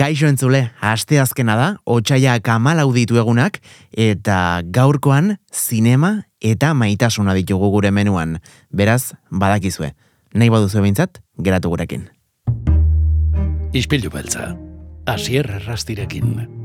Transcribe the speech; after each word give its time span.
Kaixo 0.00 0.30
entzule, 0.30 0.62
aste 0.80 1.18
azkena 1.20 1.58
da, 1.58 1.64
otxaia 1.84 2.38
kamal 2.40 2.78
ditu 2.94 3.18
egunak, 3.20 3.58
eta 3.92 4.62
gaurkoan 4.64 5.36
zinema 5.52 6.22
eta 6.40 6.72
maitasuna 6.72 7.34
ditugu 7.36 7.68
gure 7.68 7.90
menuan. 7.90 8.38
Beraz, 8.72 9.12
badakizue. 9.30 9.92
Nahi 10.32 10.48
baduzu 10.48 10.80
behintzat, 10.80 11.20
geratu 11.36 11.68
gurekin. 11.68 12.08
Ispilu 13.76 14.08
beltza, 14.08 14.56
asier 15.04 15.44
rastirekin. 15.66 16.59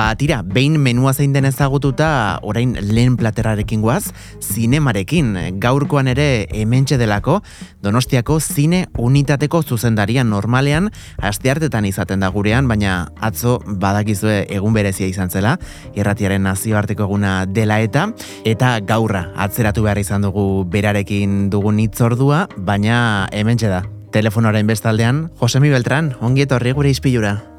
Ba, 0.00 0.14
tira, 0.16 0.40
behin 0.40 0.78
menua 0.80 1.12
zein 1.12 1.34
den 1.34 1.44
ezagututa, 1.44 2.38
orain 2.40 2.70
lehen 2.80 3.18
platerarekin 3.20 3.82
guaz, 3.84 4.14
zinemarekin, 4.40 5.34
gaurkoan 5.60 6.08
ere 6.08 6.46
hementxe 6.56 6.96
delako, 6.96 7.42
donostiako 7.84 8.38
zine 8.40 8.86
unitateko 8.96 9.60
zuzendarian 9.60 10.32
normalean, 10.32 10.88
asteartetan 11.20 11.84
izaten 11.84 12.24
da 12.24 12.32
gurean, 12.32 12.64
baina 12.64 13.10
atzo 13.20 13.58
badakizue 13.66 14.46
egun 14.48 14.72
berezia 14.72 15.04
izan 15.04 15.28
zela, 15.28 15.58
irratiaren 15.92 16.48
nazioarteko 16.48 17.04
eguna 17.04 17.44
dela 17.44 17.82
eta, 17.84 18.08
eta 18.48 18.78
gaurra 18.80 19.26
atzeratu 19.36 19.84
behar 19.84 20.00
izan 20.00 20.24
dugu 20.24 20.64
berarekin 20.64 21.50
dugun 21.52 21.84
itzordua, 21.84 22.46
baina 22.56 23.28
hementxe 23.36 23.68
da. 23.68 23.84
Telefonoaren 24.16 24.64
bestaldean, 24.64 25.26
Josemi 25.44 25.68
Beltran, 25.68 26.14
ongi 26.24 26.48
etorri 26.48 26.72
gure 26.72 26.88
izpilura. 26.88 27.49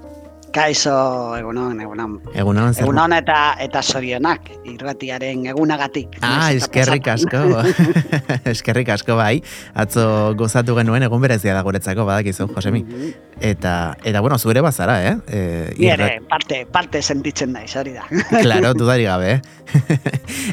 Kaixo, 0.52 0.92
egunon, 1.40 1.80
egunon. 1.80 2.18
Egunon, 2.36 2.74
zer? 2.74 2.84
Egunon 2.84 3.14
eta 3.16 3.38
eta 3.64 3.80
sorionak, 3.82 4.50
irratiaren 4.68 5.46
egunagatik. 5.54 6.18
Ah, 6.20 6.52
eskerrik 6.52 7.08
asko. 7.08 7.40
eskerrik 8.52 8.92
asko 8.92 9.16
bai. 9.16 9.38
Atzo 9.72 10.04
gozatu 10.40 10.76
genuen 10.76 11.08
egun 11.08 11.24
berezia 11.24 11.56
da 11.56 11.62
guretzako 11.64 12.04
badakizu, 12.10 12.50
Josemi. 12.52 12.84
Mhm. 12.84 13.14
Eta, 13.42 13.96
eta 14.04 14.20
bueno, 14.22 14.38
zuere 14.38 14.62
bazara, 14.62 14.98
eh? 15.08 15.16
E, 15.28 15.40
Ni 15.78 15.88
ere, 15.90 16.10
parte, 16.30 16.66
parte 16.70 17.02
sentitzen 17.02 17.56
naiz, 17.56 17.72
hori 17.80 17.96
da. 17.96 18.04
claro, 18.44 18.74
dudari 18.76 19.08
gabe, 19.08 19.40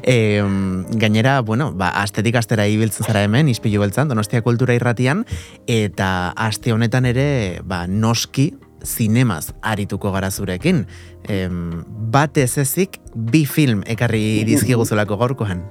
eh? 0.07 0.39
gainera, 1.03 1.41
bueno, 1.43 1.73
ba, 1.75 1.91
astetik 2.05 2.39
astera 2.39 2.69
ibiltzen 2.71 3.05
zara 3.05 3.27
hemen, 3.27 3.51
izpilu 3.51 3.83
beltzan, 3.83 4.09
Donostia 4.09 4.41
Kultura 4.47 4.79
Irratian, 4.79 5.27
eta 5.67 6.33
aste 6.39 6.73
honetan 6.73 7.11
ere, 7.11 7.29
ba, 7.67 7.85
noski, 7.91 8.53
zinemaz 8.89 9.53
arituko 9.63 10.13
gara 10.15 10.31
zurekin. 10.31 10.87
Em, 11.29 11.85
bat 12.13 12.39
ez 12.41 12.57
ezik, 12.59 12.99
bi 13.15 13.45
film 13.47 13.85
ekarri 13.87 14.45
dizkiguzulako 14.49 15.21
gaurkoan. 15.21 15.63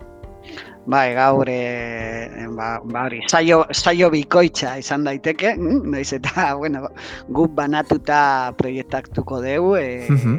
Bai, 0.88 1.12
gaur, 1.18 1.50
e, 1.52 2.48
ba, 2.56 2.78
ba 2.80 3.02
hori, 3.10 3.20
saio, 3.28 3.66
saio 3.76 4.08
bikoitza 4.14 4.78
izan 4.80 5.04
daiteke, 5.04 5.52
mm, 5.58 5.82
noiz 5.92 6.14
eta, 6.16 6.54
bueno, 6.56 6.88
guk 7.28 7.52
banatuta 7.58 8.54
proiektatuko 8.58 9.42
dugu, 9.44 9.76
e, 9.76 10.08
Mhm. 10.08 10.38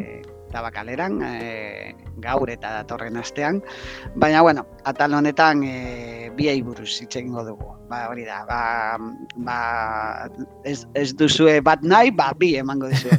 tabakaleran, 0.53 1.21
e, 1.23 1.95
gaur 2.23 2.51
eta 2.51 2.73
datorren 2.81 3.17
astean, 3.17 3.63
baina, 4.17 4.43
bueno, 4.43 4.67
atal 4.85 5.15
honetan 5.15 5.63
e, 5.65 6.31
biei 6.37 6.61
buruz 6.63 6.91
hitz 7.03 7.15
egingo 7.17 7.45
dugu. 7.47 7.75
Ba, 7.89 8.03
hori 8.11 8.27
da, 8.27 8.43
ba, 8.45 8.99
ba 9.41 9.59
ez, 10.69 10.83
ez 10.93 11.15
duzue 11.17 11.59
bat 11.65 11.81
nahi, 11.81 12.11
ba, 12.13 12.33
bi 12.37 12.53
emango 12.61 12.91
dizue. 12.93 13.17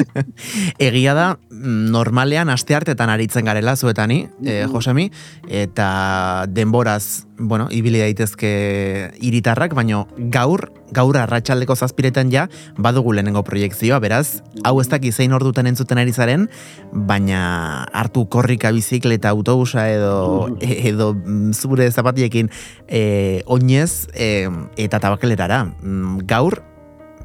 Egia 0.88 1.12
da, 1.18 1.26
mm, 1.50 1.90
normalean 1.92 2.48
asteartetan 2.52 3.12
aritzen 3.12 3.44
garela 3.44 3.76
zuetani, 3.76 4.22
eh, 4.44 4.62
Mhm. 4.62 4.72
Josemi, 4.72 5.10
eta 5.48 6.46
denboraz, 6.48 7.26
bueno, 7.38 7.68
ibili 7.70 7.98
daitezke 8.00 9.12
hiritarrak, 9.20 9.74
baino 9.74 10.06
gaur, 10.16 10.70
gaur 10.92 11.16
arratsaldeko 11.18 11.76
zazpiretan 11.76 12.30
ja, 12.32 12.46
badugu 12.78 13.12
lehenengo 13.12 13.42
proiektzioa, 13.44 13.98
beraz, 13.98 14.42
hau 14.64 14.80
ez 14.80 14.88
daki 14.88 15.12
zein 15.12 15.32
ordutan 15.32 15.66
entzuten 15.66 15.98
ari 15.98 16.12
zaren, 16.12 16.48
baina 16.92 17.86
hartu 18.12 18.28
korrika 18.28 18.70
bizikleta 18.72 19.30
autobusa 19.30 19.88
edo, 19.88 20.48
Mhm. 20.48 20.56
edo 20.60 21.14
mm, 21.14 21.52
zure 21.52 21.90
zapatiekin 21.90 22.50
e, 22.88 23.42
oinez 23.46 24.08
e, 24.14 24.48
eta 24.76 25.00
tabakelerara. 25.00 25.64
Mm, 25.82 26.26
Gaur, 26.26 26.62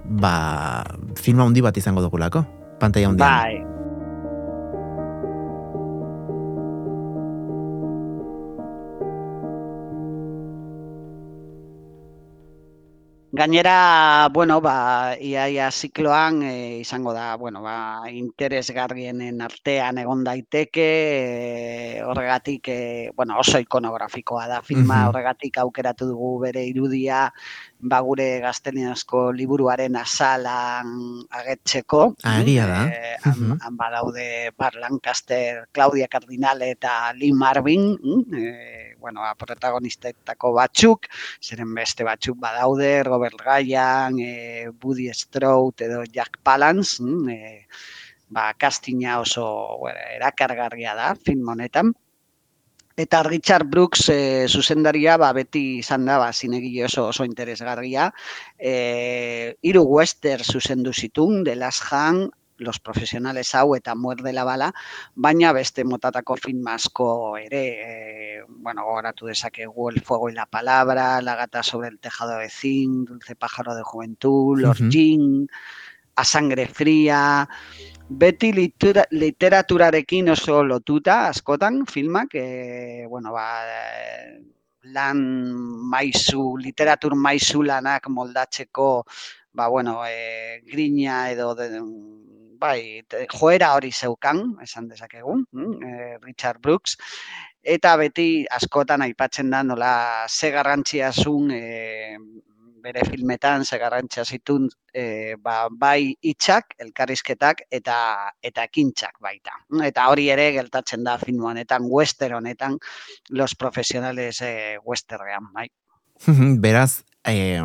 ba, 0.06 0.84
filma 1.16 1.44
handi 1.44 1.62
bat 1.62 1.76
izango 1.78 2.02
dugulako, 2.02 2.46
pantalla 2.80 3.10
handian. 3.10 3.28
Bai. 3.30 3.77
Gainera, 13.38 14.30
bueno, 14.34 14.56
ba, 14.66 15.14
iaia 15.22 15.68
zikloan 15.72 16.42
e, 16.42 16.80
izango 16.80 17.12
da, 17.14 17.36
bueno, 17.38 17.62
ba, 17.62 18.10
interesgarrienen 18.10 19.44
artean 19.46 20.00
egon 20.02 20.24
daiteke, 20.26 20.88
e, 21.97 21.97
horregatik, 22.08 22.68
e, 22.68 23.12
bueno, 23.16 23.38
oso 23.40 23.60
ikonografikoa 23.60 24.48
da 24.48 24.62
filma, 24.62 25.02
Mhm. 25.04 25.08
horregatik 25.10 25.58
aukeratu 25.58 26.08
dugu 26.08 26.40
bere 26.40 26.66
irudia, 26.66 27.34
ba, 27.80 28.00
gure 28.02 28.40
gazteniazko 28.40 29.32
liburuaren 29.32 29.96
azalan 29.96 31.26
agertzeko. 31.30 32.16
Agia 32.24 32.66
da. 32.68 32.88
Eh, 32.88 33.18
han, 33.24 33.40
Mhm. 33.40 33.58
han 33.62 33.78
badaude 33.78 34.52
Bar 34.58 34.76
Lancaster, 34.76 35.68
Claudia 35.72 36.08
Cardinal 36.08 36.62
eta 36.62 37.14
Lee 37.14 37.34
Marvin, 37.34 37.98
mm, 38.02 38.34
eh, 38.36 38.96
bueno, 39.00 39.22
ba, 39.22 39.36
protagonistetako 39.36 40.54
batzuk, 40.54 41.06
zeren 41.42 41.74
beste 41.76 42.04
batzuk 42.04 42.38
badaude, 42.40 43.04
Robert 43.04 43.40
Ryan, 43.46 44.16
eh, 44.20 44.70
Woody 44.84 45.14
Strode 45.14 45.86
edo 45.86 46.04
Jack 46.04 46.40
Palance, 46.42 47.02
mm, 47.04 47.30
eh, 47.30 47.68
ba, 48.30 48.54
castinga 48.54 49.20
oso 49.20 49.46
erakargarria 50.16 50.96
da 50.96 51.16
film 51.16 51.48
honetan. 51.50 51.94
Eta 52.98 53.22
Richard 53.22 53.70
Brooks 53.70 54.08
e, 54.10 54.48
zuzendaria 54.50 55.20
ba, 55.22 55.30
beti 55.38 55.78
izan 55.84 56.08
da 56.10 56.18
ba, 56.18 56.32
zinegile 56.34 56.88
oso 56.88 57.06
oso 57.12 57.28
interesgarria. 57.28 58.10
E, 58.58 59.54
hiru 59.62 59.84
western 59.86 60.44
zuzendu 60.44 60.94
zitun, 60.94 61.44
The 61.46 61.56
Last 61.56 61.86
Hand, 61.92 62.32
Los 62.58 62.80
Profesionales 62.80 63.54
hau 63.54 63.76
eta 63.76 63.94
Muerde 63.94 64.34
la 64.34 64.44
Bala, 64.44 64.72
baina 65.14 65.52
beste 65.54 65.84
motatako 65.86 66.40
film 66.42 66.66
asko 66.74 67.38
ere, 67.38 67.64
e, 67.86 68.42
bueno, 68.48 68.84
gogoratu 68.86 69.28
dezakegu 69.30 69.92
El 69.92 70.02
Fuego 70.02 70.30
y 70.30 70.34
la 70.34 70.48
Palabra, 70.48 71.22
La 71.22 71.36
Gata 71.36 71.62
sobre 71.62 71.90
el 71.90 72.00
Tejado 72.00 72.40
de 72.40 72.50
Zinc, 72.50 73.10
Dulce 73.10 73.36
Pájaro 73.36 73.76
de 73.76 73.84
Juventud, 73.84 74.58
Los. 74.60 74.80
Jin, 74.90 75.48
A 76.16 76.26
Sangre 76.26 76.66
Fría, 76.66 77.48
beti 78.10 78.52
literaturarekin 79.12 80.30
oso 80.32 80.64
lotuta 80.64 81.28
askotan 81.28 81.86
filmak, 81.86 82.36
e, 82.36 83.06
bueno, 83.10 83.34
ba, 83.34 83.48
eh, 83.68 84.40
lan 84.96 85.20
maizu, 85.92 86.56
literatur 86.58 87.16
maizu 87.16 87.64
lanak 87.64 88.08
moldatzeko, 88.08 89.04
ba, 89.52 89.68
bueno, 89.68 90.00
e, 90.08 90.62
grina 90.66 91.30
edo 91.32 91.54
de, 91.56 91.68
bai, 92.58 93.04
joera 93.34 93.74
hori 93.76 93.92
zeukan, 93.92 94.56
esan 94.64 94.88
dezakegu, 94.88 95.36
eh, 95.84 96.18
Richard 96.24 96.62
Brooks, 96.62 96.98
eta 97.62 97.98
beti 98.00 98.46
askotan 98.48 99.04
aipatzen 99.04 99.50
da 99.52 99.64
nola 99.64 100.26
ze 100.30 100.52
garrantzia 100.52 101.12
zuen 101.12 101.52
e, 101.52 102.18
bere 102.88 103.04
filmetan 103.08 103.66
ze 103.66 103.80
garrantzia 103.82 104.24
zitun 104.26 104.68
e, 104.94 105.36
ba, 105.44 105.68
bai 105.72 106.16
hitzak, 106.22 106.76
elkarrizketak 106.86 107.66
eta 107.80 107.98
eta 108.42 108.68
ekintzak 108.70 109.20
baita. 109.24 109.58
Eta 109.84 110.08
hori 110.12 110.30
ere 110.34 110.50
gertatzen 110.56 111.04
da 111.04 111.18
film 111.22 111.46
honetan, 111.52 111.88
western 111.90 112.40
honetan, 112.40 112.80
los 113.30 113.56
profesionales 113.56 114.42
e, 114.42 114.78
westernean, 114.86 115.52
bai. 115.54 115.68
Beraz, 116.64 117.04
eh, 117.24 117.62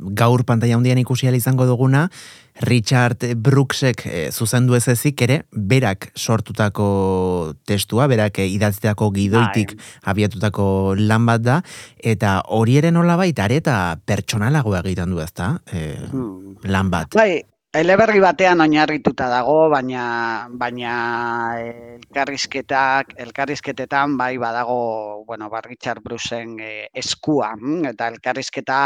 gaur 0.00 0.44
pantalla 0.44 0.76
handian 0.76 0.98
ikusi 0.98 1.28
izango 1.28 1.66
duguna, 1.66 2.08
Richard 2.60 3.24
Brooksek 3.36 4.06
eh, 4.06 4.30
zuzendu 4.32 4.74
ez 4.74 4.86
ezik 4.88 5.22
ere, 5.22 5.42
berak 5.52 6.10
sortutako 6.16 7.54
testua, 7.64 8.06
berak 8.08 8.38
eh, 8.38 8.48
idatzteako 8.48 9.10
gidoitik 9.10 9.76
abiatutako 10.04 10.94
lan 10.98 11.26
bat 11.26 11.40
da, 11.42 11.62
eta 12.02 12.40
hori 12.48 12.76
ere 12.76 12.90
nola 12.90 13.16
baita, 13.16 13.46
eta 13.46 13.96
pertsonalago 14.04 14.76
egiten 14.76 15.10
du 15.10 15.20
ezta, 15.20 15.60
Hmm. 16.10 16.56
lan 16.64 16.90
bat. 16.90 17.14
Bai, 17.14 17.42
eleberri 17.78 18.18
batean 18.18 18.60
oinarrituta 18.64 19.28
dago, 19.30 19.68
baina 19.70 20.02
baina 20.58 20.92
elkarrizketak, 21.62 23.14
elkarrizketetan 23.24 24.16
bai 24.18 24.34
badago, 24.42 25.22
bueno, 25.26 25.48
ba 25.50 25.60
Richard 25.62 26.02
Brucen 26.02 26.58
eh, 26.58 26.88
eskua, 26.92 27.54
mm, 27.54 27.92
eta 27.92 28.08
elkarrizketa 28.10 28.80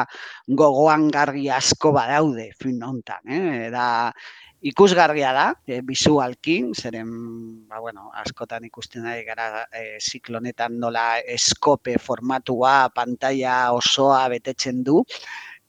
gogoan 0.48 1.08
garri 1.08 1.48
asko 1.48 1.94
badaude 1.96 2.50
film 2.60 2.82
hontan, 2.84 3.24
eh? 3.24 3.70
Da 3.72 3.86
ikusgarria 4.64 5.32
da, 5.36 5.46
e, 5.68 5.80
bizualki, 5.84 6.58
zeren, 6.76 7.08
ba, 7.68 7.80
bueno, 7.80 8.10
askotan 8.20 8.64
ikusten 8.64 9.04
ari 9.08 9.24
gara 9.24 9.64
e, 9.72 9.98
ziklonetan 10.00 10.78
nola 10.80 11.18
eskope 11.20 11.96
formatua, 12.00 12.90
pantalla 12.96 13.72
osoa 13.76 14.22
betetzen 14.32 14.80
du, 14.84 15.02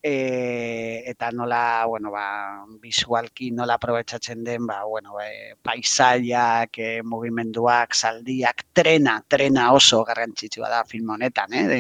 e, 0.08 1.02
eta 1.10 1.32
nola, 1.32 1.84
bueno, 1.88 2.12
ba, 2.12 2.64
visualki 2.78 3.50
nola 3.50 3.80
aprobetsatzen 3.80 4.44
den, 4.46 4.68
ba, 4.70 4.84
bueno, 4.86 5.18
e, 5.20 5.56
paisaiak, 5.66 6.78
e, 6.78 6.90
mugimenduak, 7.02 7.96
saldiak, 7.98 8.68
trena, 8.78 9.16
trena 9.28 9.72
oso 9.74 10.04
garrantzitsua 10.06 10.70
da 10.70 10.84
film 10.86 11.10
honetan, 11.16 11.58
eh? 11.58 11.66
De, 11.72 11.80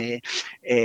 e, 0.57 0.79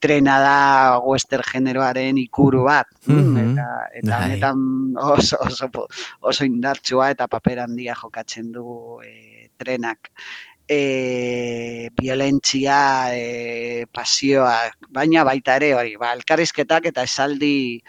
trena 0.00 0.38
da 0.40 0.56
western 1.04 1.44
generoaren 1.52 2.16
ikuru 2.24 2.64
bat, 2.70 2.88
mm 3.04 3.44
eta, 3.44 3.68
eta 4.00 4.14
bai. 4.14 4.24
honetan 4.24 4.64
oso, 4.96 5.36
oso, 5.44 5.86
oso 6.32 6.48
indartsua 6.48 7.10
eta 7.12 7.28
paper 7.28 7.66
handia 7.66 7.94
jokatzen 8.00 8.48
du 8.56 9.02
e, 9.04 9.50
trenak 9.60 10.08
e, 10.68 11.90
violentzia, 12.00 13.14
e, 13.14 13.86
pasioa, 13.92 14.70
baina 14.90 15.24
baita 15.24 15.56
ere 15.60 15.72
hori, 15.74 15.96
ba, 16.00 16.12
elkarrizketak 16.18 16.90
eta 16.92 17.06
esaldi, 17.06 17.82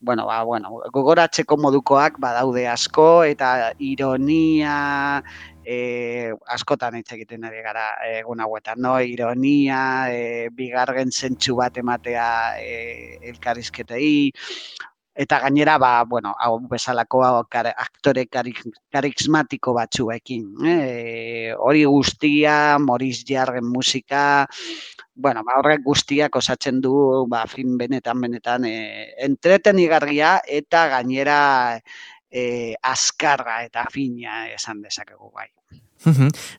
bueno, 0.00 0.26
ba, 0.26 0.42
bueno, 0.42 0.80
gogoratzeko 0.92 1.56
modukoak 1.56 2.18
badaude 2.20 2.66
asko 2.68 3.22
eta 3.28 3.72
ironia, 3.78 5.22
e, 5.64 6.32
askotan 6.50 6.96
hitz 6.98 7.12
egiten 7.14 7.44
ari 7.46 7.62
gara 7.62 7.86
egun 8.08 8.42
hauetan, 8.42 8.80
no? 8.82 8.96
Ironia, 9.00 9.82
e, 10.10 10.48
bigarren 10.56 11.12
zentsu 11.12 11.56
bat 11.60 11.78
ematea 11.78 12.26
e, 12.58 13.18
elkarrizketei, 13.32 14.32
eta 15.14 15.38
gainera 15.40 15.76
ba 15.78 16.04
bueno 16.04 16.34
hau 16.40 16.58
bezalako 16.68 17.20
aktore 17.24 18.26
karismatiko 18.90 19.74
batzuekin 19.76 20.44
eh? 20.64 21.54
Hori 21.58 21.84
guztia 21.84 22.78
Moris 22.78 23.24
Jarren 23.28 23.64
musika 23.64 24.46
bueno 25.14 25.44
ba 25.44 25.58
horrek 25.60 25.84
guztiak 25.84 26.36
osatzen 26.36 26.80
du 26.80 27.26
ba 27.28 27.46
film 27.46 27.76
benetan 27.76 28.20
benetan 28.20 28.64
eh 28.64 29.12
entretenigarria 29.18 30.40
eta 30.46 30.88
gainera 30.88 31.80
eh 32.30 32.74
askarra 32.82 33.64
eta 33.64 33.84
fina 33.92 34.48
esan 34.48 34.80
dezakegu 34.80 35.30
bai 35.30 35.50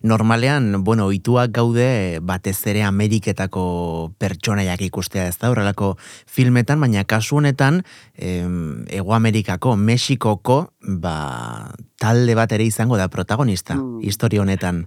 Normalean, 0.01 0.83
bueno, 0.83 1.11
ituak 1.11 1.51
gaude 1.55 2.19
batez 2.21 2.57
ere 2.71 2.83
Ameriketako 2.87 4.13
pertsonaiak 4.19 4.81
ikustea 4.87 5.27
ez 5.27 5.37
da, 5.41 5.51
horrelako 5.51 5.93
filmetan, 6.27 6.81
baina 6.81 7.03
kasu 7.03 7.37
honetan, 7.41 7.83
em, 8.15 8.85
Ego 8.87 9.13
Amerikako, 9.13 9.75
Mexikoko, 9.75 10.59
ba, 10.81 11.73
talde 11.99 12.35
bat 12.35 12.51
ere 12.51 12.67
izango 12.67 12.97
da 12.97 13.07
protagonista, 13.07 13.75
mm. 13.75 14.03
historia 14.03 14.41
honetan. 14.41 14.85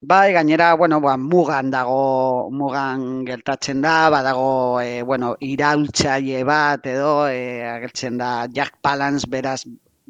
Bai, 0.00 0.32
gainera, 0.32 0.72
bueno, 0.80 1.00
ba, 1.04 1.18
mugan 1.20 1.70
dago, 1.70 2.48
mugan 2.50 3.26
gertatzen 3.26 3.82
da, 3.84 4.08
badago, 4.08 4.80
e, 4.80 5.02
bueno, 5.02 5.34
iraultzaile 5.44 6.40
bat 6.48 6.86
edo, 6.88 7.28
e, 7.28 7.60
agertzen 7.68 8.16
da 8.16 8.46
Jack 8.48 8.78
Palance 8.80 9.28
beraz 9.28 9.66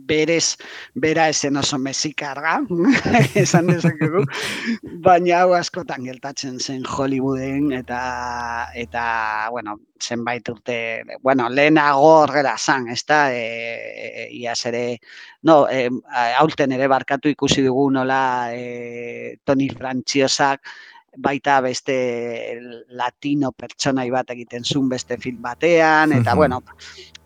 berez, 0.07 0.57
bera 0.95 1.29
esen 1.31 1.57
oso 1.57 1.79
mezikarga, 1.79 2.61
esan 3.43 3.71
dezakegu, 3.71 4.25
baina 5.05 5.43
hau 5.43 5.55
askotan 5.59 6.05
geltatzen 6.09 6.59
zen 6.61 6.85
Hollywooden, 6.85 7.71
eta, 7.81 8.01
eta 8.75 9.05
bueno, 9.51 9.79
zenbait 10.01 10.49
urte, 10.49 10.77
bueno, 11.23 11.49
lehenago 11.49 12.13
horrela 12.25 12.57
zan, 12.59 12.89
ez 12.89 13.03
da, 13.07 13.23
e, 13.33 13.45
e, 13.45 14.29
iaz 14.41 14.61
ere, 14.71 14.85
no, 15.43 15.63
e, 15.69 15.89
aurten 16.41 16.73
ere 16.77 16.89
barkatu 16.89 17.33
ikusi 17.33 17.65
dugu 17.67 17.91
nola 17.95 18.23
e, 18.55 19.37
Tony 19.45 19.69
Frantziosak, 19.71 20.65
baita 21.17 21.61
beste 21.61 22.59
latino 22.95 23.51
pertsonai 23.53 24.09
bat 24.11 24.31
egiten 24.31 24.65
zuen 24.65 24.89
beste 24.89 25.19
film 25.19 25.41
batean, 25.43 26.13
eta 26.21 26.35
bueno, 26.39 26.63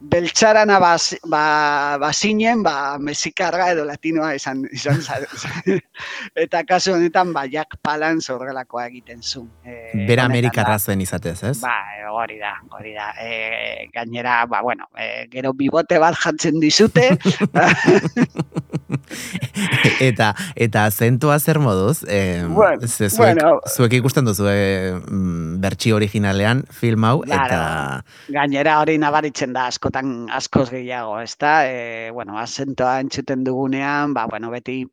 beltxarana 0.00 0.78
bas, 0.80 1.14
ba, 1.28 1.96
basinen, 2.00 2.62
ba, 2.64 2.96
mexikarra 2.98 3.70
edo 3.72 3.84
latinoa 3.84 4.34
izan, 4.36 4.64
izan 4.72 5.00
eta 6.44 6.64
kasu 6.68 6.94
honetan, 6.96 7.32
ba, 7.36 7.44
jak 7.50 7.76
palan 7.82 8.20
zorrelakoa 8.20 8.86
egiten 8.88 9.22
zu. 9.22 9.46
E, 9.64 10.06
Bera 10.08 10.24
Amerikarra 10.28 10.78
zen 10.78 11.04
izatez, 11.04 11.38
ez? 11.44 11.58
Ba, 11.62 11.76
hori 12.14 12.38
da, 12.40 12.54
hori 12.72 12.94
da. 12.96 13.10
E, 13.20 13.88
gainera, 13.94 14.44
ba, 14.46 14.62
bueno, 14.62 14.88
e, 14.96 15.26
gero 15.32 15.52
bibote 15.52 16.00
bat 16.00 16.16
jantzen 16.24 16.60
dizute. 16.60 17.10
eta 20.08 20.32
eta 20.56 20.84
azentua 20.90 21.38
zer 21.38 21.60
moduz? 21.62 22.02
E, 22.08 22.42
bueno, 22.48 22.88
zuek, 22.88 23.16
bueno, 23.18 23.54
zuek 23.70 23.98
ikusten 24.00 24.26
duzu 24.26 24.50
e, 24.50 24.58
bertsi 25.62 25.94
originalean 25.94 26.64
film 26.74 27.06
hau, 27.08 27.16
eta... 27.28 28.02
Gainera 28.34 28.80
hori 28.82 28.98
nabaritzen 28.98 29.54
da 29.54 29.68
asko 29.70 29.84
askotan 29.84 30.28
askoz 30.32 30.70
gehiago, 30.70 31.18
ez 31.20 31.36
da? 31.38 31.66
E, 31.68 32.10
bueno, 32.10 32.38
asentoa 32.38 33.00
entzuten 33.00 33.44
dugunean, 33.44 34.14
ba, 34.14 34.26
bueno, 34.30 34.50
beti 34.50 34.84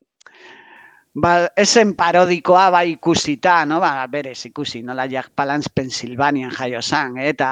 Ba, 1.13 1.51
esen 1.59 1.89
parodikoa 1.99 2.69
bai 2.71 2.93
ikusita, 2.93 3.65
no? 3.67 3.81
Ba, 3.83 4.05
berez 4.07 4.45
ikusi, 4.47 4.79
nola 4.81 5.09
Jack 5.11 5.33
Palance 5.35 5.67
Pensilvanian 5.75 6.53
jaio 6.55 6.79
zan, 6.81 7.17
eta, 7.19 7.49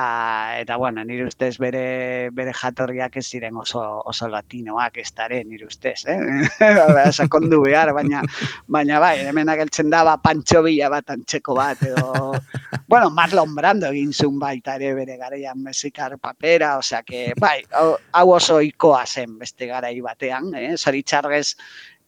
eta 0.61 0.77
bueno, 0.79 1.03
nire 1.03 1.25
ustez 1.27 1.57
bere, 1.59 2.29
bere 2.31 2.53
jatorriak 2.55 3.17
ez 3.19 3.25
ziren 3.27 3.59
oso, 3.59 3.81
oso 4.07 4.29
latinoak 4.31 5.01
ez 5.03 5.11
dare, 5.11 5.41
nire 5.43 5.67
ustez, 5.67 6.05
eh? 6.07 6.15
ba, 6.95 7.11
sakondu 7.11 7.59
behar, 7.65 7.91
baina, 7.91 8.23
baina 8.71 9.03
bai, 9.03 9.27
hemen 9.27 9.51
ageltzen 9.51 9.91
da, 9.91 10.05
ba, 10.07 10.15
pantxo 10.23 10.63
bila 10.63 10.87
bat 10.95 11.11
antxeko 11.17 11.59
bat, 11.59 11.83
edo, 11.83 12.31
bueno, 12.87 13.11
Marlon 13.11 13.59
Brando 13.59 13.91
egin 13.91 14.15
zuen 14.15 14.39
baita 14.39 14.79
ere 14.79 14.95
bere 15.03 15.19
gareian 15.19 15.59
mezikar 15.59 16.15
papera, 16.15 16.77
osea, 16.79 17.03
que, 17.03 17.33
bai, 17.35 17.57
hau 17.75 18.31
oso 18.39 18.63
ikoa 18.63 19.03
zen 19.05 19.35
beste 19.37 19.67
garai 19.67 19.97
batean, 19.99 20.53
eh? 20.55 20.77
Zoritxarrez, 20.79 21.57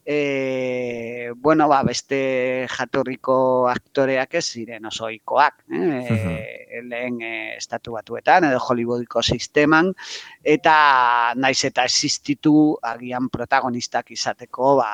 e, 0.06 1.32
bueno, 1.36 1.68
ba, 1.68 1.82
beste 1.84 2.68
jatorriko 2.72 3.68
aktoreak 3.70 4.36
ez 4.40 4.46
ziren 4.46 4.86
oso 4.86 5.06
oikoak, 5.10 5.64
eh? 5.72 6.82
lehen 6.82 7.22
e, 7.22 7.34
estatu 7.58 7.94
batuetan 7.98 8.48
edo 8.50 8.60
Hollywoodiko 8.60 9.22
sisteman, 9.22 9.94
eta 10.44 11.34
naiz 11.36 11.60
eta 11.68 11.86
existitu 11.86 12.78
agian 12.82 13.30
protagonistak 13.30 14.12
izateko 14.12 14.76
ba, 14.82 14.92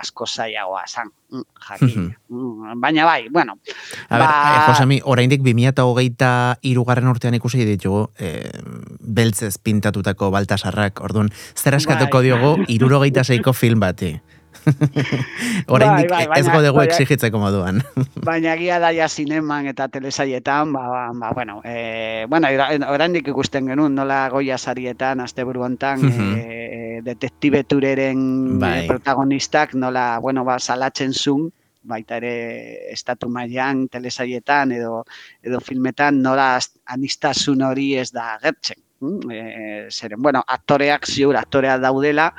asko 0.00 0.26
zaiagoa 0.26 0.84
zan. 0.86 1.10
Mm. 1.34 2.14
Mm, 2.28 2.80
baina 2.80 3.04
bai, 3.04 3.28
bueno. 3.28 3.58
A 4.08 4.18
ba... 4.18 4.26
ber, 4.26 4.28
eh, 4.30 4.66
Josemi, 4.68 5.00
oraindik 5.02 5.42
2008 5.42 6.62
irugarren 6.62 7.10
urtean 7.10 7.34
ikusi 7.34 7.64
ditugu, 7.66 8.06
eh, 8.18 8.52
beltzez 9.00 9.56
pintatutako 9.58 10.30
baltasarrak, 10.30 11.02
orduan, 11.02 11.32
zer 11.56 11.74
askatuko 11.74 12.22
bai. 12.22 12.28
diogu, 12.28 12.54
irurogeita 12.68 13.24
zeiko 13.24 13.52
film 13.52 13.80
bati. 13.80 14.14
Oraindik 15.74 16.10
bai, 16.10 16.26
bai, 16.28 16.38
ez 16.40 16.48
gode 16.48 16.70
bai, 16.74 16.86
exigitzeko 16.88 17.40
moduan. 17.40 17.80
baina 18.28 18.54
gia 18.60 18.78
daia 18.82 19.08
zineman 19.08 19.68
eta 19.70 19.88
telesaietan, 19.92 20.72
ba, 20.74 20.84
ba, 20.88 21.02
ba 21.20 21.32
bueno, 21.36 21.60
e, 21.64 22.26
bueno, 22.28 22.48
oraindik 22.88 23.28
ikusten 23.32 23.68
genuen 23.70 23.94
nola 23.94 24.28
goia 24.32 24.58
sarietan, 24.58 25.20
azte 25.24 25.44
buruantan, 25.44 26.06
e, 26.38 27.00
detektibe 27.04 27.64
tureren 27.68 28.58
bai. 28.60 28.86
protagonistak, 28.88 29.74
nola, 29.74 30.18
bueno, 30.22 30.44
ba, 30.44 30.58
salatzen 30.58 31.12
zun, 31.12 31.50
baita 31.84 32.16
ere 32.16 32.34
estatu 32.92 33.28
mailan 33.28 33.86
telesaietan 33.92 34.72
edo 34.72 35.02
edo 35.44 35.60
filmetan 35.60 36.22
nola 36.24 36.54
anistasun 36.96 37.62
hori 37.66 37.92
ez 38.00 38.10
da 38.12 38.34
gertzen. 38.42 38.80
E, 39.04 39.40
zeren, 39.92 40.22
bueno, 40.22 40.40
aktoreak 40.48 41.04
ziur, 41.04 41.36
aktoreak 41.36 41.82
daudela, 41.82 42.30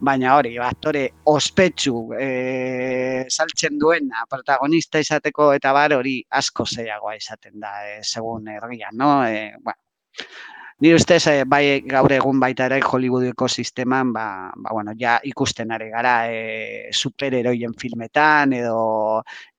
baina 0.00 0.34
hori, 0.36 0.54
aktore 0.58 1.04
ospetsu 1.32 1.94
e, 2.18 3.26
saltzen 3.28 3.78
duena 3.78 4.24
protagonista 4.30 5.02
izateko 5.02 5.52
eta 5.56 5.72
bar 5.76 5.94
hori 5.98 6.18
asko 6.42 6.66
zeiagoa 6.66 7.16
izaten 7.18 7.60
da, 7.60 7.74
e, 7.88 8.00
segun 8.02 8.48
ergian, 8.48 8.96
no? 8.96 9.12
E, 9.26 9.52
bueno, 9.62 9.78
Ni 10.80 10.94
ustez, 10.94 11.26
e, 11.28 11.42
bai 11.44 11.82
gaur 11.84 12.12
egun 12.16 12.38
baita 12.40 12.64
ere 12.70 12.78
Hollywoodeko 12.80 13.48
sisteman, 13.52 14.14
ba, 14.14 14.22
ba, 14.56 14.70
bueno, 14.72 14.94
ja 14.96 15.18
ikusten 15.28 15.74
ari 15.76 15.90
gara 15.92 16.14
e, 16.32 16.38
superheroien 16.96 17.74
filmetan 17.82 18.54
edo 18.56 18.78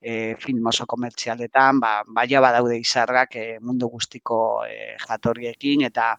e, 0.01 0.33
film 0.41 0.65
oso 0.73 0.87
komertzialetan, 0.89 1.77
ba, 1.83 1.91
baina 2.17 2.41
badaude 2.41 2.79
izarrak 2.81 3.37
e, 3.37 3.45
mundu 3.61 3.91
guztiko 3.93 4.41
e, 4.65 4.95
jatorriekin 5.05 5.85
eta 5.91 6.15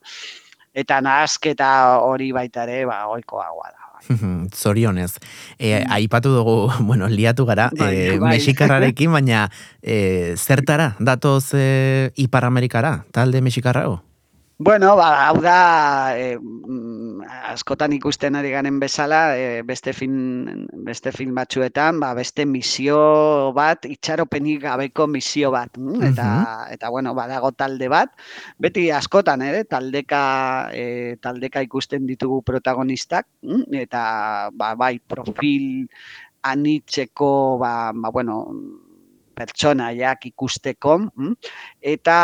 eta 0.73 1.01
nahazketa 1.03 1.73
hori 2.07 2.31
baita 2.39 2.63
ere 2.71 2.85
ba, 2.87 3.03
oikoagoa 3.17 3.73
da. 3.75 3.82
Zorionez. 4.55 5.19
E, 5.59 5.85
aipatu 5.89 6.35
dugu, 6.35 6.73
bueno, 6.89 7.09
liatu 7.09 7.47
gara, 7.47 7.71
bai, 7.79 7.97
e, 7.97 8.19
bai. 8.19 8.37
mexikarrarekin, 8.37 9.13
baina 9.13 9.51
e, 9.83 10.35
zertara, 10.37 10.97
datoz 10.99 11.53
e, 11.55 12.13
Ipar 12.17 12.45
Amerikara, 12.45 13.05
talde 13.13 13.43
mexikarrago? 13.43 14.12
Bueno, 14.63 14.95
ba, 14.95 15.27
hau 15.27 15.41
da, 15.43 16.15
e, 16.15 16.37
askotan 17.51 17.91
ikusten 17.97 18.37
ari 18.39 18.53
garen 18.53 18.77
bezala, 18.79 19.35
e, 19.35 19.63
beste, 19.67 19.91
film, 19.97 20.69
beste 20.87 21.11
film 21.11 21.35
batzuetan, 21.35 21.99
ba, 21.99 22.13
beste 22.15 22.47
misio 22.47 22.99
bat, 23.57 23.89
itxaropenik 23.91 24.63
gabeko 24.63 25.09
misio 25.11 25.51
bat. 25.51 25.75
Mm? 25.81 26.05
Eta, 26.13 26.29
eta 26.77 26.93
bueno, 26.95 27.11
badago 27.19 27.51
talde 27.59 27.91
bat, 27.91 28.15
beti 28.63 28.87
askotan, 28.95 29.43
ere, 29.43 29.65
taldeka, 29.67 30.23
e, 30.71 31.17
taldeka 31.19 31.65
ikusten 31.67 32.07
ditugu 32.07 32.39
protagonistak, 32.47 33.27
mm? 33.43 33.67
eta 33.83 34.05
ba, 34.55 34.77
bai, 34.79 34.95
profil 35.03 35.89
anitzeko, 36.55 37.59
ba, 37.59 37.91
ba, 37.95 38.15
bueno, 38.15 38.45
pertsonaiak 39.35 40.27
ikusteko 40.31 40.99
mm? 41.09 41.33
eta 41.95 42.17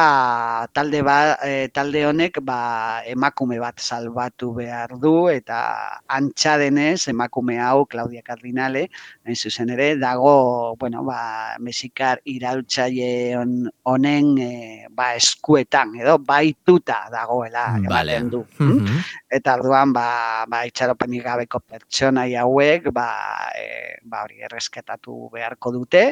talde 0.75 1.03
ba, 1.03 1.17
e, 1.45 1.69
talde 1.75 2.05
honek 2.07 2.41
ba, 2.45 3.03
emakume 3.09 3.59
bat 3.63 3.81
salbatu 3.81 4.53
behar 4.59 4.95
du 5.01 5.29
eta 5.33 5.59
antxa 6.09 6.57
denez 6.61 7.09
emakume 7.09 7.59
hau 7.63 7.87
Claudia 7.87 8.23
Cardinale 8.23 8.87
hain 9.25 9.37
zuzen 9.37 9.73
ere 9.75 9.95
dago 10.01 10.77
bueno 10.79 11.05
ba 11.05 11.57
mesikar 11.59 12.21
irautzaile 12.25 13.37
honen 13.89 14.31
e, 14.39 14.53
ba 14.91 15.15
eskuetan 15.17 15.97
edo 16.01 16.19
baituta 16.19 17.07
dagoela 17.13 17.67
ematen 17.81 18.31
du 18.31 18.45
mm? 18.59 19.01
eta 19.41 19.57
orduan 19.59 19.93
ba 19.97 20.45
ba 20.49 20.65
itxaropenik 20.69 21.25
gabeko 21.25 21.61
pertsonai 21.61 22.35
hauek 22.37 22.93
ba 22.93 23.09
e, 23.57 23.99
ba 24.05 24.25
hori 24.25 24.43
erresketatu 24.45 25.31
beharko 25.33 25.73
dute 25.73 26.05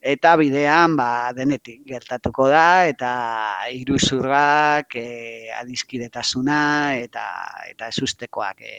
eta 0.00 0.35
bidean 0.36 0.96
ba, 0.96 1.32
denetik 1.36 1.82
gertatuko 1.88 2.48
da 2.52 2.86
eta 2.88 3.10
iruzurrak, 3.72 4.96
e, 4.96 5.50
adiskidetasuna 5.60 6.60
eta 7.00 7.26
eta 7.70 7.90
ezustekoak 7.92 8.62
e, 8.62 8.76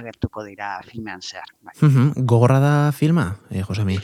agertuko 0.00 0.44
dira 0.46 0.78
filmean 0.86 1.22
zehar. 1.22 1.50
Bai. 1.60 1.76
Gogorra 2.16 2.60
da 2.60 2.74
filma, 2.92 3.34
eh, 3.50 3.62
Josemi? 3.62 3.98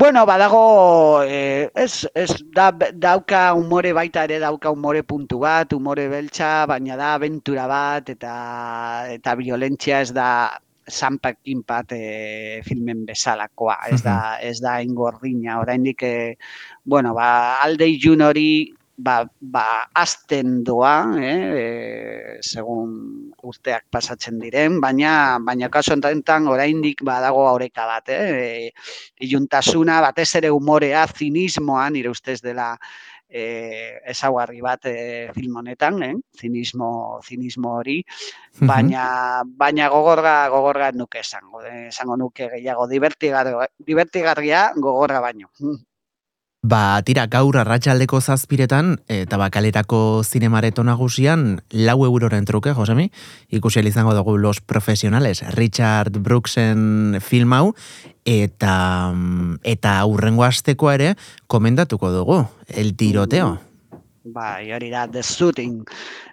Bueno, 0.00 0.24
badago, 0.24 1.22
eh, 1.26 1.70
ez, 1.74 2.06
ez 2.14 2.30
da, 2.54 2.70
dauka 2.94 3.52
umore 3.52 3.92
baita 3.92 4.22
ere, 4.24 4.38
dauka 4.40 4.70
umore 4.70 5.02
puntu 5.02 5.42
bat, 5.42 5.74
umore 5.76 6.06
beltza, 6.08 6.64
baina 6.70 6.96
da 6.96 7.14
aventura 7.18 7.66
bat, 7.68 8.08
eta, 8.08 8.34
eta 9.12 9.34
violentzia 9.36 10.00
ez 10.00 10.14
da, 10.16 10.30
zanpakin 10.90 11.62
bat 11.66 11.92
e, 11.96 12.60
filmen 12.66 13.06
bezalakoa, 13.08 13.78
ez 13.90 14.02
da, 14.04 14.18
ez 14.42 14.58
da 14.60 14.80
ingordina, 14.82 15.60
oraindik 15.62 16.02
e, 16.02 16.36
bueno, 16.84 17.14
ba, 17.14 17.30
alde 17.64 17.88
ilun 17.88 18.26
hori 18.26 18.50
ba, 19.00 19.24
ba, 19.40 19.88
azten 19.94 20.60
doa, 20.64 20.94
eh, 21.16 21.36
e, 21.60 22.38
segun 22.44 22.92
urteak 23.42 23.86
pasatzen 23.92 24.38
diren, 24.42 24.78
baina, 24.82 25.38
baina 25.44 25.70
kaso 25.72 25.96
enten 25.96 26.48
oraindik 26.52 27.02
badago 27.06 27.46
aureka 27.48 27.86
bat, 27.88 28.12
eh, 28.12 28.70
iluntasuna, 29.26 30.00
batez 30.04 30.28
ere 30.42 30.50
umorea, 30.52 31.06
zinismoa, 31.08 31.88
nire 31.90 32.12
ustez 32.12 32.40
dela, 32.44 32.74
e, 33.30 34.00
ezaguarri 34.12 34.60
bat 34.60 34.86
e, 34.90 35.30
film 35.34 35.56
honetan, 35.62 36.02
eh? 36.02 36.14
zinismo, 36.36 37.20
zinismo 37.26 37.76
hori, 37.78 38.00
baina, 38.60 39.04
baina 39.44 39.88
gogorga, 39.92 40.34
gogorga 40.52 40.90
nuke 40.92 41.22
esango, 41.22 41.62
eh? 41.62 41.86
esango 41.88 42.18
nuke 42.20 42.50
gehiago, 42.56 42.88
divertigarria 42.90 44.66
gogorra 44.76 45.22
baino. 45.24 45.52
Ba, 46.60 47.00
tira, 47.08 47.24
gaur 47.24 47.56
arratsaldeko 47.56 48.18
zazpiretan, 48.20 48.98
eta 49.08 49.38
bakaletako 49.40 50.20
zinemareto 50.20 50.84
nagusian, 50.84 51.62
lau 51.72 52.04
euroren 52.04 52.44
truke, 52.44 52.74
Josemi, 52.76 53.06
ikusi 53.48 53.80
izango 53.80 54.12
dugu 54.12 54.36
Los 54.36 54.60
Profesionales, 54.60 55.40
Richard 55.56 56.18
Brooksen 56.20 57.16
film 57.24 57.54
hau, 57.54 57.74
eta, 58.26 59.14
eta 59.64 59.98
aurrengo 60.00 60.44
asteko 60.44 60.92
ere, 60.92 61.14
komendatuko 61.46 62.12
dugu, 62.12 62.44
el 62.68 62.94
tiroteo. 62.94 63.56
Ba, 64.24 64.58
hori 64.60 64.90
da, 64.90 65.08
The 65.08 65.22
Shooting. 65.22 65.86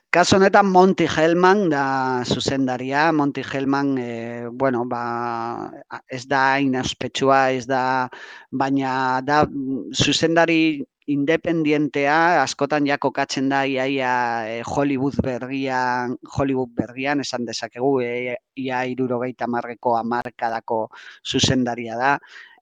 Kaso 0.10 0.38
honetan 0.38 0.72
Monty 0.72 1.06
Hellman 1.06 1.70
da 1.70 2.24
zuzendaria, 2.26 3.12
Monty 3.12 3.44
Hellman 3.44 3.98
e, 4.00 4.48
bueno, 4.48 4.86
ba, 4.88 5.70
ez 6.08 6.24
da 6.32 6.60
inaspetsua, 6.64 7.52
ez 7.52 7.66
da, 7.68 8.08
baina 8.50 9.20
da 9.28 9.44
zuzendari 9.92 10.80
independientea, 11.12 12.42
askotan 12.42 12.88
ja 12.88 12.98
kokatzen 12.98 13.52
da 13.52 13.66
iaia 13.68 14.14
e, 14.48 14.62
Hollywood 14.64 15.20
berrian, 15.24 16.16
Hollywood 16.38 16.72
berrian, 16.72 17.20
esan 17.28 17.44
dezakegu, 17.46 18.00
e, 18.00 18.38
ia 18.64 18.86
irurogeita 18.88 19.48
marreko 19.48 19.98
amarkadako 20.00 20.86
zuzendaria 21.28 22.00
da 22.00 22.18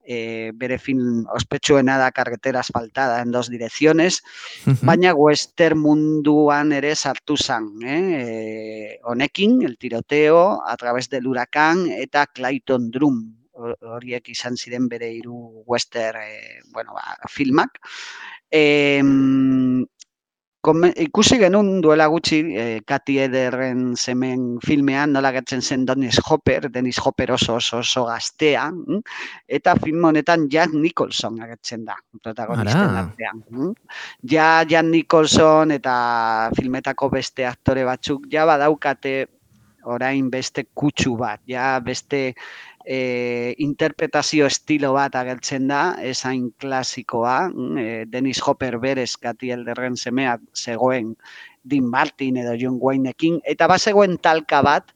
e, 0.05 0.51
bere 0.53 0.77
film 0.77 1.25
ospetsuena 1.33 1.97
da 1.97 2.11
carretera 2.11 2.61
asfaltada 2.61 3.21
en 3.21 3.31
dos 3.31 3.49
direcciones, 3.49 4.21
baina 4.85 5.15
western 5.17 5.81
munduan 5.81 6.71
ere 6.71 6.93
sartu 6.95 7.37
zan, 7.37 7.71
eh? 7.83 8.99
honekin, 9.03 9.63
el 9.65 9.77
tiroteo, 9.77 10.61
a 10.65 10.77
través 10.77 11.09
del 11.09 11.27
huracán, 11.27 11.87
eta 11.91 12.27
Clayton 12.27 12.91
Drum, 12.91 13.19
horiek 13.55 14.29
izan 14.29 14.57
ziren 14.57 14.87
bere 14.91 15.09
hiru 15.11 15.63
western 15.65 16.21
e, 16.21 16.61
bueno, 16.71 16.93
ba, 16.93 17.17
filmak. 17.31 17.79
E, 18.51 19.01
ikusi 20.73 21.37
genuen 21.39 21.81
duela 21.83 22.07
gutxi 22.11 22.39
e, 22.55 22.65
Kati 22.87 23.17
Ederren 23.25 23.95
zemen 23.95 24.57
filmean 24.65 25.13
nola 25.13 25.31
gertzen 25.35 25.61
zen 25.61 25.85
Dennis 25.85 26.19
Hopper, 26.29 26.69
Dennis 26.71 26.99
Hopper 27.03 27.31
oso 27.35 27.55
oso, 27.55 27.79
oso 27.83 28.05
gaztea, 28.05 28.69
mm? 28.71 29.01
eta 29.59 29.75
film 29.83 30.05
honetan 30.09 30.47
Jack 30.51 30.73
Nicholson 30.73 31.39
agertzen 31.41 31.85
da, 31.85 31.95
protagonisten 32.23 32.99
artean. 33.03 33.43
Mm? 33.49 33.73
Ja, 34.31 34.65
Jack 34.67 34.89
Nicholson 34.89 35.71
eta 35.75 35.95
filmetako 36.57 37.09
beste 37.13 37.45
aktore 37.45 37.85
batzuk 37.85 38.29
ja 38.31 38.45
badaukate 38.45 39.17
orain 39.85 40.29
beste 40.33 40.65
kutsu 40.73 41.15
bat, 41.19 41.41
ja 41.47 41.75
beste 41.83 42.33
e, 42.85 43.55
interpretazio 43.57 44.45
estilo 44.45 44.93
bat 44.93 45.15
agertzen 45.17 45.67
da, 45.67 45.81
esain 46.01 46.51
klasikoa, 46.61 47.49
e, 47.81 48.05
Dennis 48.07 48.41
Hopper 48.45 48.77
berez 48.79 49.15
gati 49.21 49.51
elderren 49.55 49.97
semea 49.97 50.37
zegoen 50.53 51.15
Dean 51.63 51.89
Martin 51.89 52.37
edo 52.37 52.53
John 52.61 52.77
Wayneekin, 52.79 53.41
eta 53.43 53.67
ba 53.67 53.79
zegoen 53.79 54.19
talka 54.21 54.61
bat, 54.61 54.93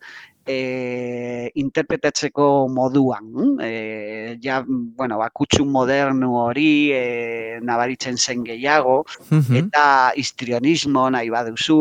e, 0.50 1.52
interpretatzeko 1.62 2.68
moduan. 2.74 3.58
E, 3.62 4.38
ja, 4.42 4.64
bueno, 4.68 5.20
ba, 5.22 5.30
kutsu 5.30 5.66
modernu 5.66 6.32
hori 6.42 6.72
e, 6.96 7.04
nabaritzen 7.66 8.18
zen 8.18 8.46
gehiago, 8.48 9.04
eta 9.62 9.86
histrionismo 10.18 11.10
nahi 11.14 11.30
baduzu, 11.34 11.80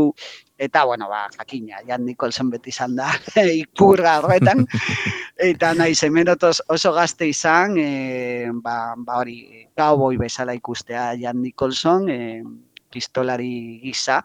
Eta, 0.58 0.84
bueno, 0.84 1.08
ba, 1.08 1.28
jakina, 1.38 1.78
Jan 1.86 2.04
Nicholson 2.04 2.50
beti 2.50 2.72
izan 2.74 2.96
da, 2.98 3.12
ikurra 3.62 4.18
horretan. 4.18 4.66
Eta 5.50 5.70
nahi 5.78 5.94
zemenotos 5.94 6.58
oso 6.74 6.90
gazte 6.96 7.28
izan, 7.30 7.76
e, 7.78 8.50
ba, 8.58 8.96
ba 8.98 9.20
hori, 9.22 9.68
cowboy 9.78 10.18
bezala 10.18 10.56
ikustea 10.58 11.12
Jan 11.20 11.38
Nicholson, 11.44 12.10
e, 12.10 12.42
pistolari 12.90 13.78
gisa. 13.84 14.18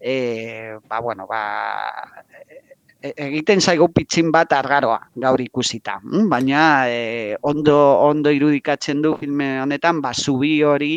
E, 0.00 0.74
ba, 0.88 0.98
bueno, 0.98 1.28
ba, 1.30 1.44
e, 2.98 3.14
egiten 3.28 3.62
zaigu 3.62 3.86
pitxin 3.94 4.32
bat 4.34 4.50
argaroa 4.58 4.98
gaur 5.14 5.46
ikusita. 5.46 6.00
Mm, 6.02 6.26
baina 6.32 6.64
e, 6.90 7.36
ondo, 7.46 7.78
ondo 8.02 8.34
irudikatzen 8.34 8.98
du 9.06 9.14
filme 9.20 9.60
honetan, 9.62 10.02
ba, 10.02 10.10
zubi 10.10 10.56
hori, 10.66 10.96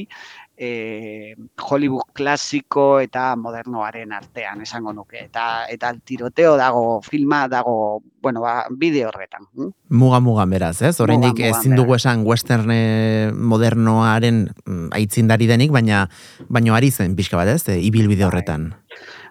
e, 0.58 1.36
Hollywood 1.62 2.12
klasiko 2.14 3.00
eta 3.04 3.34
modernoaren 3.40 4.14
artean 4.16 4.62
esango 4.62 4.94
nuke. 4.94 5.26
Eta 5.26 5.66
eta 5.72 5.94
tiroteo 6.06 6.56
dago 6.58 7.02
filma 7.06 7.46
dago 7.52 8.02
bueno 8.22 8.42
ba 8.42 8.66
bideo 8.70 9.10
horretan 9.12 9.46
hm? 9.54 9.70
muga 9.90 10.20
muga 10.20 10.46
beraz 10.50 10.82
ez? 10.82 10.96
Oraindik 11.00 11.40
ezin 11.46 11.76
dugu 11.78 11.96
esan 11.96 12.26
western 12.26 12.72
eh, 12.74 13.30
modernoaren 13.32 14.48
mm, 14.66 14.88
aitzindari 14.98 15.48
denik 15.48 15.72
baina 15.76 16.08
baino 16.50 16.74
ari 16.74 16.90
zen 16.92 17.16
pixka 17.16 17.38
bat 17.38 17.54
ez? 17.54 17.62
E, 17.70 17.78
ibilbide 17.86 18.24
bai. 18.24 18.32
horretan 18.32 18.74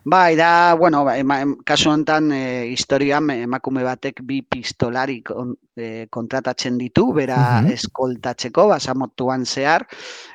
Bai, 0.06 0.37
da, 0.37 0.75
bueno, 0.76 1.00
ba, 1.04 1.16
kasu 1.64 1.88
honetan 1.88 2.28
e, 2.37 2.68
historian 2.68 3.30
emakume 3.32 3.80
batek 3.87 4.20
bi 4.28 4.42
pistolari 4.44 5.23
kontratatzen 6.12 6.76
ditu, 6.76 7.06
bera 7.16 7.64
eskoltatzeko, 7.73 8.66
basamotuan 8.68 9.46
zehar, 9.49 9.87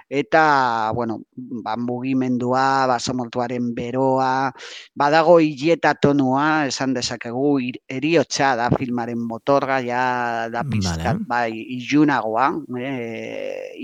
eta 0.10 0.90
bueno, 0.98 1.20
ba, 1.62 1.78
mugimendua, 1.78 2.88
basamortuaren 2.90 3.70
beroa, 3.78 4.50
badago 4.98 5.38
hileta 5.38 5.94
tonua, 6.02 6.66
esan 6.66 6.98
dezakegu, 6.98 7.60
eriotxa 7.86 8.56
da 8.58 8.72
filmaren 8.74 9.22
motorga, 9.22 9.84
ja 9.86 10.50
da 10.50 10.66
pizkat, 10.66 11.22
vale. 11.22 11.30
bai, 11.30 11.54
ilunagoa, 11.78 12.50
e, 12.74 12.92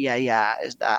ia, 0.01 0.18
ia, 0.18 0.44
ez 0.65 0.74
da, 0.82 0.98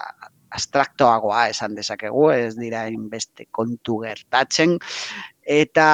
abstraktoagoa 0.57 1.49
esan 1.53 1.77
dezakegu, 1.77 2.31
ez 2.33 2.55
dira 2.57 2.87
inbeste 2.89 3.49
kontu 3.53 4.01
gertatzen, 4.05 4.79
eta 5.47 5.87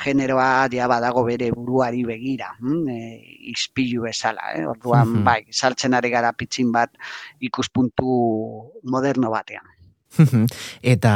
generoa 0.00 0.66
ja 0.72 0.88
badago 0.90 1.22
bere 1.28 1.52
buruari 1.54 2.02
begira, 2.08 2.50
hm? 2.58 2.88
e, 2.88 2.98
izpilu 3.52 4.08
bezala, 4.08 4.52
eh? 4.56 4.64
orduan 4.66 5.20
bai, 5.26 5.42
saltzen 5.52 5.94
ari 5.94 6.10
gara 6.10 6.32
pitxin 6.32 6.72
bat 6.74 6.96
ikuspuntu 7.40 8.16
moderno 8.90 9.30
batean. 9.34 9.68
eta 10.94 11.12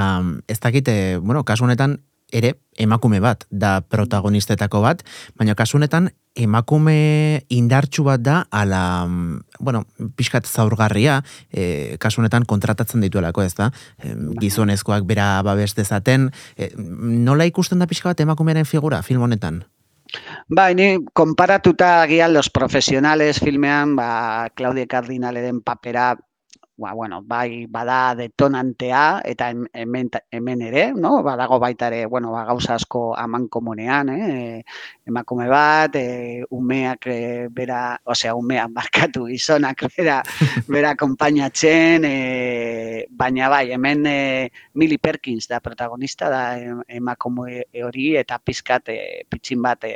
ez 0.46 0.60
dakite, 0.60 0.94
bueno, 1.18 1.42
kasu 1.48 1.64
honetan 1.64 1.98
ere 2.32 2.54
emakume 2.78 3.20
bat 3.20 3.44
da 3.50 3.80
protagonistetako 3.80 4.80
bat, 4.84 5.04
baina 5.36 5.54
kasu 5.58 5.78
honetan 5.78 6.10
emakume 6.38 7.42
indartsu 7.50 8.04
bat 8.06 8.22
da 8.22 8.36
ala, 8.54 9.06
bueno, 9.58 9.82
pixkat 10.16 10.46
zaurgarria, 10.46 11.20
e, 11.50 11.96
kasu 12.00 12.22
honetan 12.22 12.46
kontratatzen 12.48 13.02
dituelako 13.02 13.42
ez 13.42 13.54
da, 13.58 13.70
e, 13.98 14.14
gizonezkoak 14.40 15.04
bera 15.08 15.42
babes 15.46 15.74
dezaten, 15.74 16.30
e, 16.56 16.70
nola 16.76 17.48
ikusten 17.50 17.82
da 17.82 17.90
pixka 17.90 18.12
bat 18.12 18.24
emakumearen 18.24 18.68
figura 18.68 19.02
film 19.02 19.26
honetan? 19.26 19.64
Ba, 20.48 20.72
ni 20.74 20.98
konparatuta 21.14 22.06
gian 22.10 22.32
los 22.34 22.50
profesionales 22.50 23.38
filmean, 23.38 23.94
ba, 23.96 24.48
Claudia 24.54 24.86
Cardinaleren 24.86 25.60
papera 25.62 26.16
ba, 26.80 26.92
bueno, 26.94 27.22
bai 27.22 27.66
bada 27.68 28.14
detonantea 28.16 29.20
eta 29.24 29.50
hemen, 29.72 30.10
hemen 30.30 30.62
ere, 30.62 30.84
no? 30.96 31.22
badago 31.22 31.58
baita 31.60 31.88
ere, 31.92 32.06
bueno, 32.06 32.32
ba, 32.32 32.44
gauza 32.48 32.74
asko 32.74 33.14
aman 33.16 33.48
komunean, 33.48 34.08
eh? 34.08 34.62
emakume 35.06 35.46
bat, 35.48 35.94
e, 35.96 36.42
umeak 36.50 37.06
e, 37.06 37.48
bera, 37.52 38.00
osea, 38.04 38.34
umeak 38.34 38.72
markatu 38.72 39.26
gizonak 39.28 39.84
bera, 39.96 40.22
bera 40.74 40.94
kompainatzen, 40.96 42.04
e, 42.08 43.06
baina 43.10 43.52
bai, 43.52 43.66
hemen 43.76 44.06
e, 44.06 44.50
Mili 44.74 44.98
Perkins 44.98 45.48
da 45.48 45.60
protagonista, 45.60 46.30
da 46.32 46.42
emakume 46.88 47.66
hori 47.84 48.14
eta 48.16 48.40
pizkat 48.40 48.88
e, 48.88 49.00
pitxin 49.28 49.62
bat 49.62 49.84
e, 49.84 49.94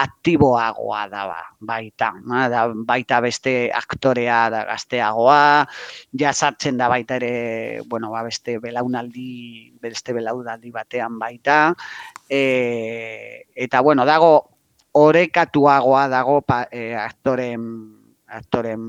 aktiboagoa 0.00 1.02
da 1.12 1.24
ba, 1.28 1.40
baita. 1.60 2.10
Da, 2.50 2.64
baita 2.72 3.20
beste 3.20 3.54
aktorea 3.74 4.40
da 4.52 4.64
gazteagoa, 4.68 5.66
ja 6.20 6.32
sartzen 6.32 6.80
da 6.80 6.88
baita 6.88 7.20
ere, 7.20 7.82
bueno, 7.86 8.10
ba, 8.14 8.24
beste 8.24 8.58
belaunaldi, 8.62 9.76
beste 9.80 10.16
belaunaldi 10.16 10.72
batean 10.72 11.18
baita. 11.20 11.60
E, 12.28 12.42
eta, 13.54 13.80
bueno, 13.84 14.08
dago, 14.08 14.34
orekatuagoa 14.92 16.08
dago 16.10 16.40
pa, 16.42 16.64
e, 16.72 16.94
aktoren 16.98 17.99
aktoren 18.30 18.82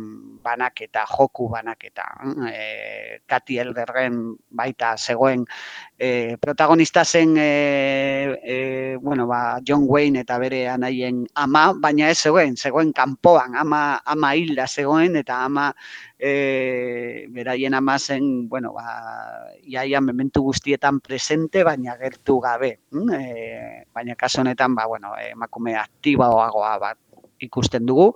banaketa, 0.43 1.05
joku 1.09 1.49
banaketa. 1.49 2.05
E, 2.49 3.21
Kati 3.27 3.57
Elderren 3.61 4.19
baita 4.49 4.93
zegoen 4.97 5.45
e, 5.97 6.37
protagonista 6.41 7.03
zen 7.05 7.35
e, 7.37 8.37
e, 8.43 8.97
bueno, 9.01 9.27
ba, 9.27 9.59
John 9.65 9.85
Wayne 9.87 10.21
eta 10.21 10.37
bere 10.41 10.67
anaien 10.69 11.25
ama, 11.35 11.71
baina 11.73 12.09
ez 12.09 12.19
zegoen, 12.21 12.55
zegoen 12.57 12.93
kanpoan, 12.93 13.55
ama, 13.57 14.01
ama 14.05 14.33
hilda 14.37 14.67
zegoen 14.67 15.17
eta 15.19 15.43
ama 15.45 15.71
e, 16.17 17.27
beraien 17.33 17.73
ama 17.73 17.97
zen, 17.99 18.47
bueno, 18.49 18.73
ba, 18.73 18.87
iaia 19.65 20.01
mementu 20.01 20.45
guztietan 20.49 21.01
presente, 21.01 21.63
baina 21.63 21.97
gertu 21.97 22.39
gabe. 22.41 22.77
E, 22.91 23.85
baina 23.93 24.15
kaso 24.15 24.41
honetan, 24.41 24.75
ba, 24.75 24.87
bueno, 24.87 25.15
emakume 25.17 25.75
aktiboagoa 25.81 26.77
bat 26.79 26.97
ikusten 27.41 27.85
dugu. 27.89 28.11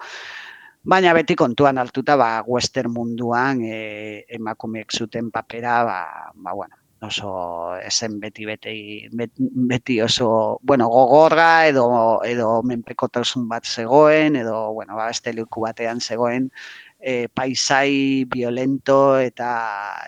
Baina 0.85 1.13
beti 1.17 1.35
kontuan 1.35 1.79
altuta 1.81 2.15
ba, 2.15 2.43
western 2.45 2.93
munduan 2.93 3.61
e, 3.65 4.25
emakumeek 4.37 4.93
zuten 4.93 5.31
papera 5.33 5.83
ba, 5.83 6.01
ba, 6.35 6.53
bueno, 6.53 6.77
oso 7.01 7.73
esen 7.81 8.19
beti 8.21 8.45
beti, 8.45 9.09
beti 9.11 9.99
oso 10.01 10.59
bueno, 10.61 10.87
gogorra 10.89 11.65
edo, 11.67 12.21
edo 12.23 12.61
menpekotasun 12.63 13.49
bat 13.49 13.65
zegoen 13.65 14.35
edo 14.35 14.73
bueno, 14.73 14.95
ba, 14.95 15.09
beste 15.09 15.33
liku 15.33 15.65
batean 15.65 16.01
zegoen 16.01 16.51
e, 16.99 17.27
paisai 17.33 18.25
violento 18.29 19.17
eta 19.19 19.49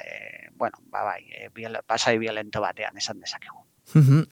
e, 0.05 0.51
bueno, 0.57 0.77
ba, 0.91 1.03
bai, 1.03 1.24
e, 1.25 1.50
pasai 1.86 2.18
violento 2.22 2.61
batean 2.61 2.98
esan 2.98 3.20
dezakegu. 3.20 3.63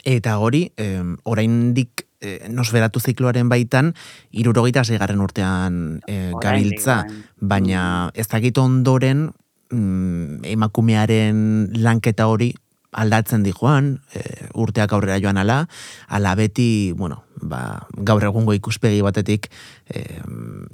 Eta 0.03 0.37
hori, 0.37 0.65
eh, 0.77 1.01
oraindik 1.23 2.04
eh, 2.21 2.47
nosferatu 2.49 2.99
zikloaren 2.99 3.49
baitan, 3.49 3.93
irurogeita 4.31 4.83
zeigarren 4.83 5.21
urtean 5.21 6.01
eh, 6.07 6.31
gabiltza, 6.41 7.03
bai. 7.03 7.49
baina 7.55 7.81
mm. 8.07 8.19
ez 8.19 8.27
dakit 8.31 8.57
ondoren 8.57 9.29
mm, 9.71 10.45
emakumearen 10.55 11.41
lanketa 11.81 12.27
hori 12.31 12.53
aldatzen 12.95 13.43
di 13.43 13.51
joan, 13.51 13.99
eh, 14.15 14.47
urteak 14.55 14.93
aurrera 14.95 15.19
joan 15.19 15.37
ala, 15.37 15.65
ala 16.07 16.35
beti, 16.39 16.93
bueno, 16.95 17.25
ba, 17.41 17.87
gaur 17.91 18.23
egungo 18.23 18.55
ikuspegi 18.55 19.01
batetik 19.03 19.49
eh, 19.91 20.21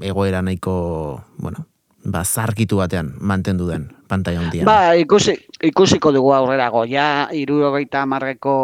egoera 0.05 0.43
nahiko, 0.45 1.23
bueno, 1.37 1.65
ba, 2.05 2.23
zarkitu 2.25 2.77
batean 2.77 3.15
mantendu 3.19 3.67
den 3.69 3.89
pantalla 4.11 4.43
hondian. 4.43 4.67
Ba, 4.67 4.93
ikusi, 4.99 5.35
ikusiko 5.71 6.11
dugu 6.11 6.33
aurrerago. 6.35 6.83
Ja, 6.89 7.29
irurogeita 7.35 8.03
amarreko 8.03 8.55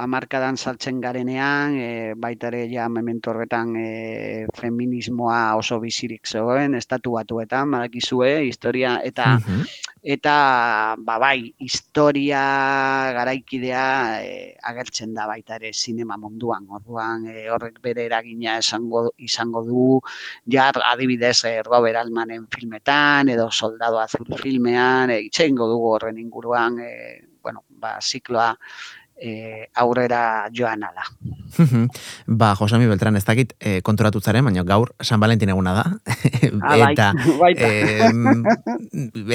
amarkadan 0.00 0.60
saltzen 0.60 1.00
garenean, 1.00 1.76
e, 1.80 1.90
baita 2.20 2.50
ere 2.52 2.66
ja 2.72 2.88
memento 2.92 3.32
horretan 3.32 3.74
e, 3.80 3.90
feminismoa 4.60 5.40
oso 5.60 5.80
bizirik 5.80 6.28
zegoen, 6.28 6.76
estatu 6.78 7.16
batuetan, 7.16 7.70
badakizue, 7.76 8.34
historia, 8.50 8.98
eta 9.06 9.38
eta 10.00 10.96
ba 10.96 11.18
bai 11.20 11.52
historia 11.60 12.40
garaikidea 13.12 13.84
e, 14.24 14.56
agertzen 14.64 15.12
da 15.12 15.26
baita 15.28 15.58
ere 15.60 15.74
sinema 15.76 16.16
munduan 16.16 16.64
orduan 16.72 17.26
e, 17.28 17.50
horrek 17.52 17.82
bere 17.84 18.06
eragina 18.08 18.56
esango 18.62 19.10
izango 19.20 19.60
du 19.66 20.00
ja 20.48 20.70
adibidez 20.72 21.44
e, 21.44 21.52
Robert 21.68 22.00
Altmanen 22.00 22.46
filmetan 22.48 23.28
edo 23.28 23.50
Soldado 23.50 24.00
Azul 24.00 24.24
filmean 24.40 24.89
e, 25.10 25.20
itxengo 25.28 25.68
dugu 25.70 25.94
horren 25.96 26.18
inguruan 26.18 26.78
e, 26.82 26.92
bueno 27.42 27.64
ba 27.80 27.98
zikloa 28.00 28.54
e, 29.20 29.68
aurrera 29.74 30.48
joan 30.52 30.82
ala. 30.82 31.04
ba, 32.26 32.54
Josemi 32.56 32.86
Beltran, 32.88 33.16
ez 33.16 33.24
dakit 33.24 33.52
e, 33.60 33.80
konturatu 33.84 34.20
zaren, 34.20 34.44
baina 34.46 34.64
gaur 34.64 34.94
San 35.02 35.20
Valentin 35.20 35.52
eguna 35.52 35.74
da. 35.76 35.86
Ah, 36.60 36.76
Eta, 36.90 37.10
e, 37.56 38.08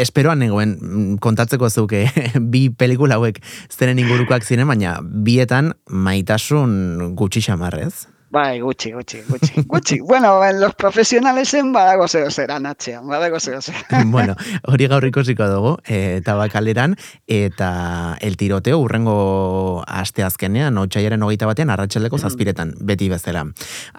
esperoan 0.01 0.41
negoen 0.41 1.17
kontatzeko 1.21 1.69
zuke 1.69 2.05
bi 2.53 2.67
pelikula 2.69 3.19
hauek 3.19 3.39
zeren 3.69 4.01
ingurukoak 4.01 4.43
ziren, 4.43 4.67
baina 4.67 4.97
bietan 5.01 5.73
maitasun 5.87 7.15
gutxi 7.15 7.45
xamarrez. 7.45 8.07
Bai, 8.35 8.59
gutxi, 8.59 8.91
gutxi, 8.91 9.21
gutxi, 9.29 9.61
gutxi. 9.63 9.99
bueno, 10.11 10.43
en 10.43 10.59
los 10.59 10.75
profesionales 10.75 11.53
en 11.53 11.71
badago 11.71 12.07
zeo 12.07 12.29
zeran 12.29 12.65
atxean, 12.65 13.07
badago 13.07 13.39
zeo 13.39 13.59
bueno, 14.07 14.35
hori 14.67 14.87
gaur 14.91 15.05
ikusiko 15.07 15.47
dugu, 15.47 15.71
e, 15.87 16.19
tabakaleran, 16.25 16.97
eta 17.27 18.17
el 18.19 18.35
tiroteo 18.35 18.81
urrengo 18.83 19.83
aste 19.87 20.27
azkenean, 20.27 20.77
otxaiaren 20.83 21.23
hogeita 21.23 21.47
batean, 21.47 21.71
arratxeleko 21.71 22.19
zazpiretan, 22.19 22.75
beti 22.81 23.07
bezala. 23.07 23.45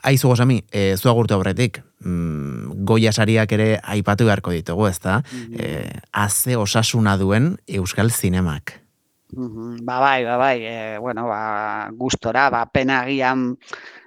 Aizu 0.03 0.29
gozami, 0.35 0.61
e, 0.71 0.99
zua 1.01 1.17
gurtu 1.17 1.39
aurretik, 1.39 1.81
mm, 2.05 2.85
goia 2.85 3.17
sariak 3.17 3.57
ere 3.57 3.71
aipatu 3.83 4.29
beharko 4.29 4.53
ditugu, 4.53 4.91
ez 4.93 4.99
da? 5.01 5.23
Mm 5.33 5.55
-hmm. 5.55 6.01
aze 6.13 6.57
osasuna 6.57 7.17
duen 7.17 7.57
Euskal 7.67 8.11
Zinemak. 8.11 8.83
Mm 9.33 9.85
Ba 9.85 9.99
bai, 9.99 10.25
ba 10.25 10.37
bai, 10.37 10.63
e, 10.65 10.99
bueno, 10.99 11.27
ba, 11.27 11.91
gustora, 11.93 12.51
ba, 12.51 12.67
pena 12.67 13.05
gian, 13.05 13.59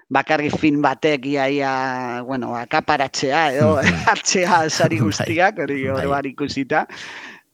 bakarri 0.09 0.49
fin 0.49 0.81
batek 0.81 1.25
iaia, 1.25 2.23
bueno, 2.25 2.55
akaparatzea 2.57 3.43
edo 3.53 3.75
hartzea 3.81 4.63
sari 4.77 4.97
bai. 4.97 5.05
guztiak, 5.05 5.59
hori 5.65 5.83
bai. 5.87 6.05
hori 6.05 6.33
ikusita. 6.33 6.85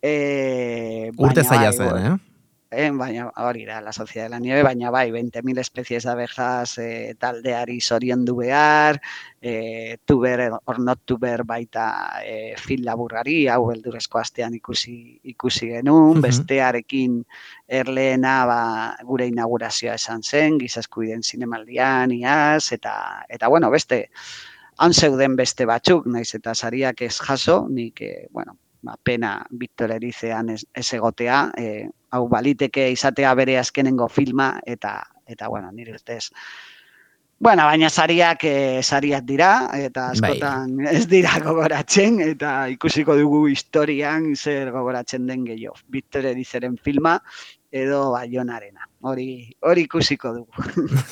Eh, 0.01 1.11
Urte 1.17 1.43
zaila 1.43 1.71
bai, 1.71 1.77
zen, 1.77 2.05
eh? 2.13 2.15
Eh, 2.71 2.89
baina 2.91 3.29
hori 3.37 3.63
da, 3.65 3.79
la 3.79 3.93
sociedad 3.93 4.25
de 4.25 4.29
la 4.31 4.39
nieve, 4.39 4.63
baina 4.63 4.89
bai, 4.89 5.11
20.000 5.11 5.59
especies 5.59 6.03
de 6.03 6.09
abejas 6.09 6.77
eh, 6.79 7.15
taldeari 7.19 7.79
zoriondu 7.79 8.35
behar, 8.35 8.99
eh, 9.41 9.97
tuber 10.03 10.49
or 10.65 10.79
not 10.79 10.99
tuber 11.05 11.43
baita 11.45 11.85
eh, 12.25 12.55
fil 12.57 12.83
laburrari, 12.83 13.47
hau 13.47 13.67
beldurezko 13.67 14.19
astean 14.19 14.55
ikusi, 14.57 15.19
ikusi 15.23 15.69
genuen, 15.75 16.21
bestearekin 16.25 17.21
erleena 17.67 18.35
ba, 18.49 18.59
gure 19.03 19.29
inaugurazioa 19.29 19.95
esan 20.01 20.23
zen, 20.23 20.59
gizaskuiden 20.59 21.23
zinemaldian, 21.23 22.11
iaz, 22.11 22.71
eta, 22.73 22.97
eta 23.29 23.47
bueno, 23.47 23.69
beste, 23.71 24.09
han 24.77 24.93
zeuden 24.93 25.35
beste 25.39 25.69
batzuk, 25.69 26.09
naiz 26.11 26.33
eta 26.35 26.55
sariak 26.55 27.01
ez 27.05 27.15
jaso, 27.21 27.67
nik, 27.69 28.01
eh, 28.01 28.27
bueno, 28.31 28.57
ba, 28.85 28.95
pena 29.01 29.39
Victor 29.49 29.91
Erizean 29.97 30.53
ez, 30.53 30.61
ez 30.73 30.85
egotea, 30.93 31.41
eh, 31.57 31.89
hau 32.15 32.27
baliteke 32.31 32.87
izatea 32.93 33.33
bere 33.35 33.57
azkenengo 33.59 34.07
filma 34.07 34.53
eta 34.65 35.01
eta 35.25 35.49
bueno, 35.49 35.71
nire 35.73 35.95
ustez 35.97 36.29
Bueno, 37.37 37.65
baina 37.67 37.89
sariak 37.89 38.45
e, 38.47 38.81
sariak 38.81 39.25
dira, 39.27 39.49
eta 39.75 40.05
Bai. 40.07 40.29
askotan 40.31 40.85
ez 40.87 41.03
dira 41.11 41.33
gogoratzen, 41.43 42.21
eta 42.23 42.69
ikusiko 42.71 43.17
dugu 43.19 43.41
historian 43.51 44.29
zer 44.37 44.71
gogoratzen 44.71 45.27
den 45.27 45.43
gehiago. 45.43 45.75
Victor 45.91 46.29
Erizeren 46.31 46.77
filma, 46.77 47.17
edo 47.75 48.13
baionarena. 48.13 48.87
Hori, 49.05 49.53
hori 49.61 49.83
ikusiko 49.85 50.31
dugu. 50.33 50.63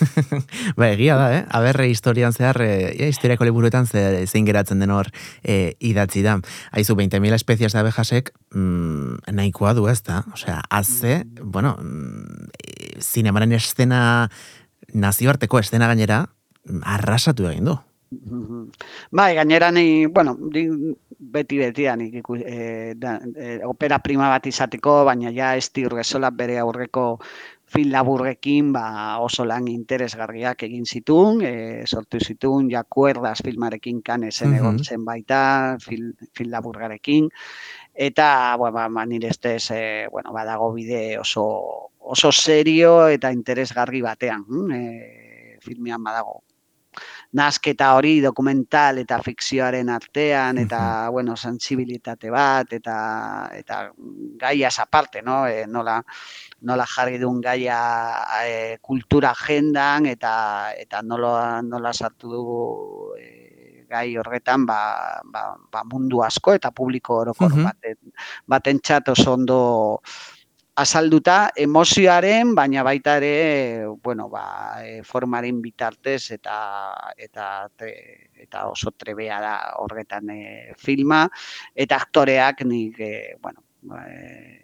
ba, 0.79 0.87
egia 0.87 1.13
da, 1.19 1.27
eh? 1.35 1.41
Aberre 1.53 1.85
historian 1.91 2.33
zehar, 2.33 2.57
e, 2.65 3.05
historiako 3.05 3.45
liburuetan 3.45 3.85
ze, 3.85 4.01
zein 4.25 4.47
geratzen 4.49 4.81
den 4.81 4.89
hor 4.95 5.11
e, 5.43 5.75
idatzi 5.77 6.23
da. 6.25 6.39
Aizu, 6.73 6.95
20.000 6.97 7.37
espezias 7.37 7.73
de 7.75 7.83
abejasek 7.83 8.33
mm, 8.55 9.29
nahikoa 9.37 9.75
du 9.77 9.85
ez 9.91 9.99
da. 10.01 10.23
Osea, 10.33 10.63
haze, 10.73 11.21
bueno, 11.37 11.75
mm, 11.77 12.49
zinemaren 12.97 13.53
estena, 13.59 14.01
nazioarteko 14.93 15.61
estena 15.61 15.91
gainera, 15.91 16.23
mm, 16.65 16.81
arrasatu 16.97 17.51
egin 17.51 17.69
du. 17.69 17.77
Bai, 19.11 19.33
gainera 19.35 19.69
ni, 19.71 20.05
bueno, 20.05 20.35
di, 20.49 20.65
beti 21.23 21.57
betian 21.57 22.01
iku, 22.01 22.35
e, 22.35 22.93
da, 22.97 23.15
e, 23.35 23.59
opera 23.65 23.99
prima 24.03 24.29
bat 24.29 24.45
izateko, 24.49 25.03
baina 25.07 25.31
ja 25.33 25.53
esti 25.57 25.85
urgezola 25.87 26.31
bere 26.35 26.57
aurreko 26.59 27.05
film 27.73 27.89
laburrekin 27.91 28.71
ba, 28.73 29.17
oso 29.19 29.45
lan 29.49 29.67
interesgarriak 29.67 30.61
egin 30.67 30.85
zitun, 30.85 31.41
e, 31.41 31.83
sortu 31.89 32.19
zitun, 32.21 32.69
ja 32.69 32.83
kuerdas 32.83 33.41
filmarekin 33.43 34.01
kanesen 34.05 34.49
Mhm. 34.51 34.57
egon 34.59 34.79
zen 34.83 35.05
baita, 35.05 35.77
film, 35.81 36.13
film 36.33 36.51
laburgarekin, 36.51 37.29
eta, 37.93 38.55
bueno, 38.57 38.73
ba, 38.77 38.87
ba, 38.89 39.05
nire 39.05 39.29
estez, 39.29 39.71
e, 39.71 40.07
bueno, 40.11 40.31
badago 40.33 40.71
bide 40.73 41.17
oso, 41.19 41.89
oso 41.99 42.31
serio 42.31 43.07
eta 43.07 43.31
interesgarri 43.31 44.01
batean, 44.01 44.45
e, 44.71 45.57
filmean 45.61 46.03
badago 46.03 46.43
nasketa 47.33 47.93
hori 47.97 48.19
dokumental 48.21 48.99
eta 49.01 49.17
fikzioaren 49.25 49.89
artean 49.89 50.59
eta 50.61 51.09
bueno, 51.09 51.35
sensibilitate 51.35 52.29
bat 52.29 52.73
eta 52.77 52.97
eta 53.57 53.79
gaiaz 54.39 54.77
aparte, 54.79 55.21
no? 55.25 55.45
E, 55.47 55.65
nola 55.67 55.97
nola 56.61 56.85
jarri 56.85 57.17
duen 57.17 57.41
gaia 57.41 57.79
e, 58.45 58.77
kultura 58.81 59.31
agendan 59.31 60.05
eta 60.05 60.73
eta 60.77 61.01
nola 61.01 61.61
nola 61.61 61.93
sartu 61.93 62.29
dugu 62.29 62.59
e, 63.17 63.85
gai 63.89 64.15
horretan 64.17 64.65
ba, 64.65 65.21
ba, 65.25 65.41
ba 65.71 65.83
mundu 65.85 66.23
asko 66.25 66.53
eta 66.53 66.71
publiko 66.71 67.19
orokor 67.21 67.49
Mhm. 67.51 67.63
baten 67.63 67.97
batentzat 68.47 69.09
oso 69.09 69.33
ondo 69.33 70.01
azalduta 70.75 71.51
emozioaren, 71.55 72.55
baina 72.55 72.83
baita 72.83 73.17
ere, 73.19 73.85
bueno, 74.01 74.27
ba, 74.29 74.81
e, 74.81 75.03
formaren 75.05 75.61
bitartez 75.61 76.31
eta 76.33 76.57
eta 77.17 77.67
eta 77.77 78.65
oso 78.69 78.91
trebea 78.97 79.39
da 79.41 79.53
horretan 79.83 80.29
e, 80.33 80.73
filma 80.77 81.27
eta 81.75 82.01
aktoreak 82.01 82.65
nik 82.65 82.99
e, 82.99 83.13
bueno, 83.41 83.61
e, 84.01 84.63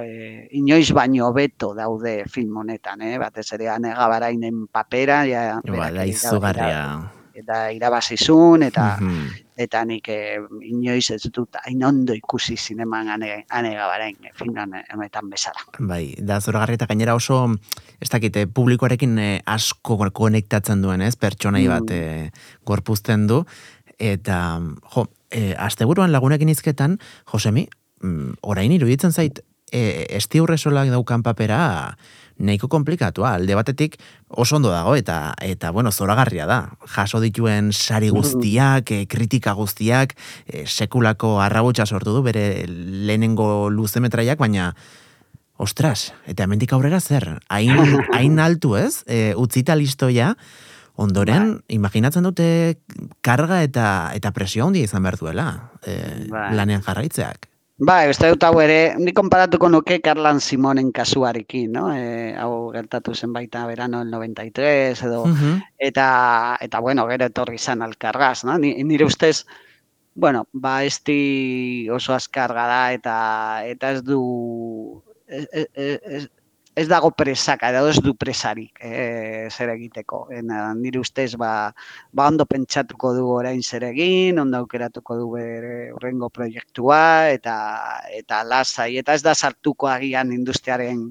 e, 0.00 0.48
inoiz 0.56 0.90
baino 0.96 1.30
beto 1.32 1.74
daude 1.74 2.24
film 2.32 2.64
honetan, 2.64 3.02
eh? 3.02 3.18
batez 3.20 3.50
ere 3.52 3.68
anegabarainen 3.76 4.66
papera, 4.72 5.24
ja, 5.28 5.60
Ba, 5.60 5.92
da 5.92 6.08
izugarria. 6.08 7.17
Eta 7.38 7.70
irabazizun, 7.72 8.62
eta 8.66 8.96
Mhm. 9.00 9.28
eta 9.58 9.84
nik 9.84 10.08
eh, 10.08 10.38
inoiz 10.62 11.10
ez 11.10 11.22
dut 11.34 11.56
hain 11.64 11.82
ondo 11.84 12.14
ikusi 12.14 12.56
zineman 12.56 13.08
ane, 13.08 13.44
ane 13.50 13.74
gabarain, 13.74 14.16
film 14.34 14.54
honetan 14.94 15.30
bezala. 15.30 15.58
Bai, 15.78 16.14
da 16.18 16.40
zoragarri 16.40 16.74
eta 16.78 16.86
gainera 16.86 17.14
oso, 17.14 17.40
ez 18.00 18.08
dakite, 18.08 18.46
publikoarekin 18.46 19.18
eh, 19.18 19.40
asko 19.46 19.98
konektatzen 20.12 20.82
duen, 20.82 21.02
ez? 21.02 21.16
Pertsonai 21.16 21.64
Mm. 21.66 21.68
bat 21.68 21.90
eh, 21.90 22.30
gorpuzten 22.64 23.26
du. 23.26 23.44
Eta, 23.98 24.60
jo, 24.94 25.08
e, 25.30 25.54
asteburuan 25.58 26.12
lagunekin 26.12 26.48
izketan, 26.48 26.98
Josemi, 27.32 27.68
mm, 28.00 28.38
orain 28.42 28.70
iruditzen 28.72 29.12
zait, 29.12 29.40
e, 29.72 30.06
esti 30.10 30.38
daukan 30.38 31.22
papera 31.22 31.96
nahiko 32.38 32.68
komplikatua. 32.70 33.34
Alde 33.38 33.56
batetik 33.58 33.98
oso 34.28 34.56
ondo 34.56 34.70
dago 34.72 34.94
eta 34.96 35.34
eta 35.42 35.70
bueno, 35.70 35.92
zoragarria 35.92 36.46
da. 36.46 36.60
Jaso 36.94 37.20
dituen 37.20 37.72
sari 37.72 38.10
guztiak, 38.14 38.90
e, 38.90 39.06
kritika 39.10 39.52
guztiak, 39.58 40.14
e, 40.46 40.64
sekulako 40.66 41.38
arrabotsa 41.42 41.86
sortu 41.86 42.14
du 42.14 42.22
bere 42.22 42.64
lehenengo 42.68 43.68
luzemetraiak, 43.70 44.38
baina 44.38 44.72
ostras, 45.58 46.12
eta 46.30 46.46
hemendik 46.46 46.72
aurrera 46.72 47.00
zer? 47.00 47.40
Hain, 47.48 47.76
hain 48.16 48.38
altu 48.38 48.76
ez? 48.78 49.02
E, 49.06 49.34
utzita 49.36 49.74
listoia, 49.76 50.34
ondoren, 50.98 51.60
imaginatzen 51.70 52.26
dute 52.26 52.48
karga 53.22 53.62
eta 53.62 54.10
eta 54.18 54.32
presio 54.34 54.66
handia 54.66 54.88
izan 54.88 55.04
behar 55.06 55.18
duela 55.20 55.46
e, 55.86 56.26
Bai. 56.30 56.50
lanean 56.58 56.82
jarraitzeak. 56.82 57.46
Ba, 57.78 58.00
uste 58.10 58.26
dut 58.32 58.42
hau 58.42 58.56
ere, 58.58 58.96
ni 58.98 59.12
konparatuko 59.14 59.68
nuke 59.70 60.00
Carlan 60.02 60.40
Simonen 60.42 60.88
kasuarekin, 60.90 61.70
no? 61.76 61.84
E, 61.94 62.34
hau 62.34 62.72
gertatu 62.74 63.14
zen 63.14 63.32
baita 63.32 63.66
verano 63.70 64.00
el 64.02 64.10
93 64.10 65.02
edo 65.06 65.24
Mhm. 65.26 65.62
eta 65.78 66.58
eta 66.60 66.80
bueno, 66.80 67.06
gero 67.06 67.26
etorri 67.26 67.54
izan 67.54 67.82
alkargaz, 67.82 68.42
no? 68.44 68.58
Ni, 68.58 68.74
nire 68.82 69.04
ustez 69.04 69.46
bueno, 70.16 70.48
ba 70.52 70.82
esti 70.84 71.88
oso 71.94 72.14
azkarga 72.14 72.66
da 72.66 72.92
eta 72.92 73.62
eta 73.64 73.92
ez 73.92 74.02
du 74.02 75.02
ez, 75.28 75.46
ez, 75.52 76.28
ez, 76.78 76.86
dago 76.88 77.10
presaka, 77.10 77.70
edo 77.72 77.88
ez 77.90 77.98
du 78.04 78.14
presarik 78.14 78.78
e, 78.80 79.48
zer 79.50 79.72
egiteko. 79.74 80.26
Ena, 80.34 80.72
nire 80.78 81.00
ustez 81.02 81.32
ba, 81.40 81.72
ba 82.12 82.28
ondo 82.30 82.46
pentsatuko 82.46 83.12
du 83.16 83.26
orain 83.34 83.62
zer 83.62 83.84
egin, 83.90 84.38
ondo 84.38 84.60
aukeratuko 84.62 85.16
du 85.18 85.30
bere 85.34 85.90
horrengo 85.96 86.30
proiektua 86.30 87.30
eta 87.34 87.56
eta 88.14 88.42
lasai 88.44 88.96
eta 89.02 89.14
ez 89.18 89.22
da 89.26 89.34
sartuko 89.34 89.88
agian 89.90 90.32
industriaren 90.32 91.02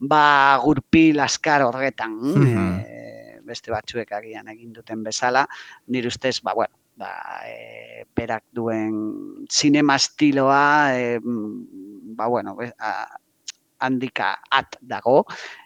ba 0.00 0.56
gurpil 0.62 1.20
askar 1.20 1.62
horretan, 1.62 2.16
Mhm. 2.20 2.80
e, 2.80 3.40
beste 3.44 3.70
batzuek 3.70 4.10
agian 4.12 4.48
egin 4.48 4.72
duten 4.72 5.02
bezala, 5.04 5.46
nire 5.86 6.08
ustez 6.08 6.40
ba 6.42 6.54
bueno, 6.54 6.74
ba, 6.96 7.10
e, 7.46 8.04
berak 8.16 8.44
duen 8.52 9.44
sinema 9.50 9.96
estiloa 9.96 10.94
e, 10.96 11.20
mm, 11.20 12.16
ba 12.16 12.26
bueno, 12.26 12.56
a- 12.78 13.18
handika 13.84 14.34
at 14.50 14.78
dago, 14.80 15.22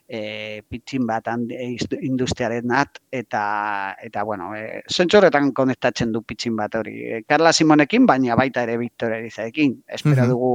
e, 0.08 0.62
pitxin 0.64 1.04
bat 1.06 1.28
handi, 1.28 1.56
industriaren 2.00 2.72
at, 2.72 2.98
eta, 3.12 3.94
eta 4.02 4.24
bueno, 4.24 4.50
e, 4.56 4.80
horretan 4.88 5.52
konektatzen 5.52 6.12
du 6.12 6.22
pitxin 6.22 6.56
bat 6.56 6.74
hori. 6.80 6.96
E, 7.04 7.20
Carla 7.28 7.52
Simonekin, 7.52 8.06
baina 8.08 8.36
baita 8.38 8.64
ere 8.64 8.78
Victor 8.80 9.12
Erizaekin. 9.18 9.76
Espero 9.86 10.26
dugu 10.30 10.52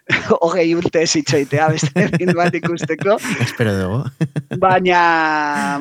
hogei 0.42 0.68
urte 0.74 1.04
ez 1.06 1.14
itxoitea 1.22 1.70
beste 1.76 2.08
film 2.18 2.34
bat 2.36 2.54
ikusteko, 2.58 3.18
Espero 3.46 3.76
dugu. 3.78 4.02
baina, 4.66 5.00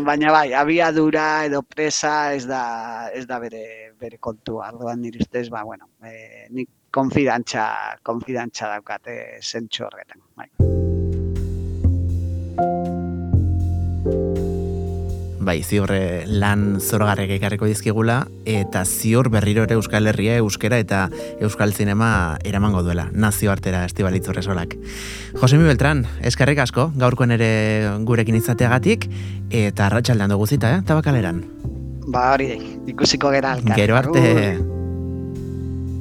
baina 0.06 0.32
bai, 0.38 0.48
abiadura 0.54 1.28
edo 1.50 1.64
presa 1.66 2.34
ez 2.38 2.46
da, 2.48 3.10
ez 3.14 3.26
da 3.28 3.42
bere, 3.42 3.94
bere 4.00 4.22
kontua. 4.22 4.70
Orduan 4.76 5.02
nire 5.02 5.26
ustez, 5.26 5.50
ba, 5.50 5.66
bueno, 5.66 5.90
e, 6.06 6.48
nik 6.54 6.70
konfidantza, 6.96 7.66
konfidantza 8.08 8.70
daukate 8.78 9.42
zentsu 9.42 9.90
horretan. 9.90 10.22
Bai. 10.38 10.95
Bai, 15.46 15.60
ziur 15.62 15.92
eh, 15.94 16.24
lan 16.26 16.80
zoragarrek 16.82 17.36
ekarriko 17.36 17.68
dizkigula, 17.70 18.24
eta 18.50 18.82
ziur 18.86 19.28
berriro 19.30 19.62
ere 19.68 19.76
Euskal 19.78 20.08
Herria, 20.10 20.40
Euskera 20.42 20.80
eta 20.82 21.04
Euskal 21.38 21.74
Zinema 21.74 22.40
eramango 22.44 22.82
duela, 22.82 23.12
nazioartera 23.14 23.84
estibalitz 23.86 24.26
horresolak. 24.32 24.74
Josemi 25.38 25.68
Beltran, 25.70 26.02
eskerrik 26.26 26.64
asko, 26.64 26.88
gaurkoen 26.98 27.36
ere 27.36 27.50
gurekin 28.08 28.40
izateagatik, 28.40 29.06
eta 29.54 29.86
arratsaldean 29.86 30.34
dugu 30.34 30.48
zita, 30.50 30.72
eh, 30.74 30.80
tabakaleran. 30.88 31.44
Ba 32.08 32.32
hori, 32.34 32.48
ikusiko 32.90 33.30
gera 33.36 33.54
alkar. 33.54 33.78
Gero 33.78 34.00
arte... 34.00 34.24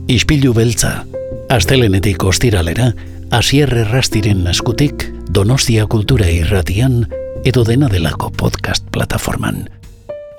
Ispilu 0.08 0.54
beltza. 0.56 1.02
Astelenetik 1.52 2.24
ostiralera, 2.24 2.94
Asier 3.34 3.68
Errastiren 3.82 4.46
eskutik, 4.48 5.04
Donostia 5.28 5.84
Kultura 5.84 6.30
Irratian, 6.32 7.04
edo 7.44 7.62
dena 7.62 7.88
delako 7.92 8.30
podcast 8.32 8.86
plataforman. 8.88 9.68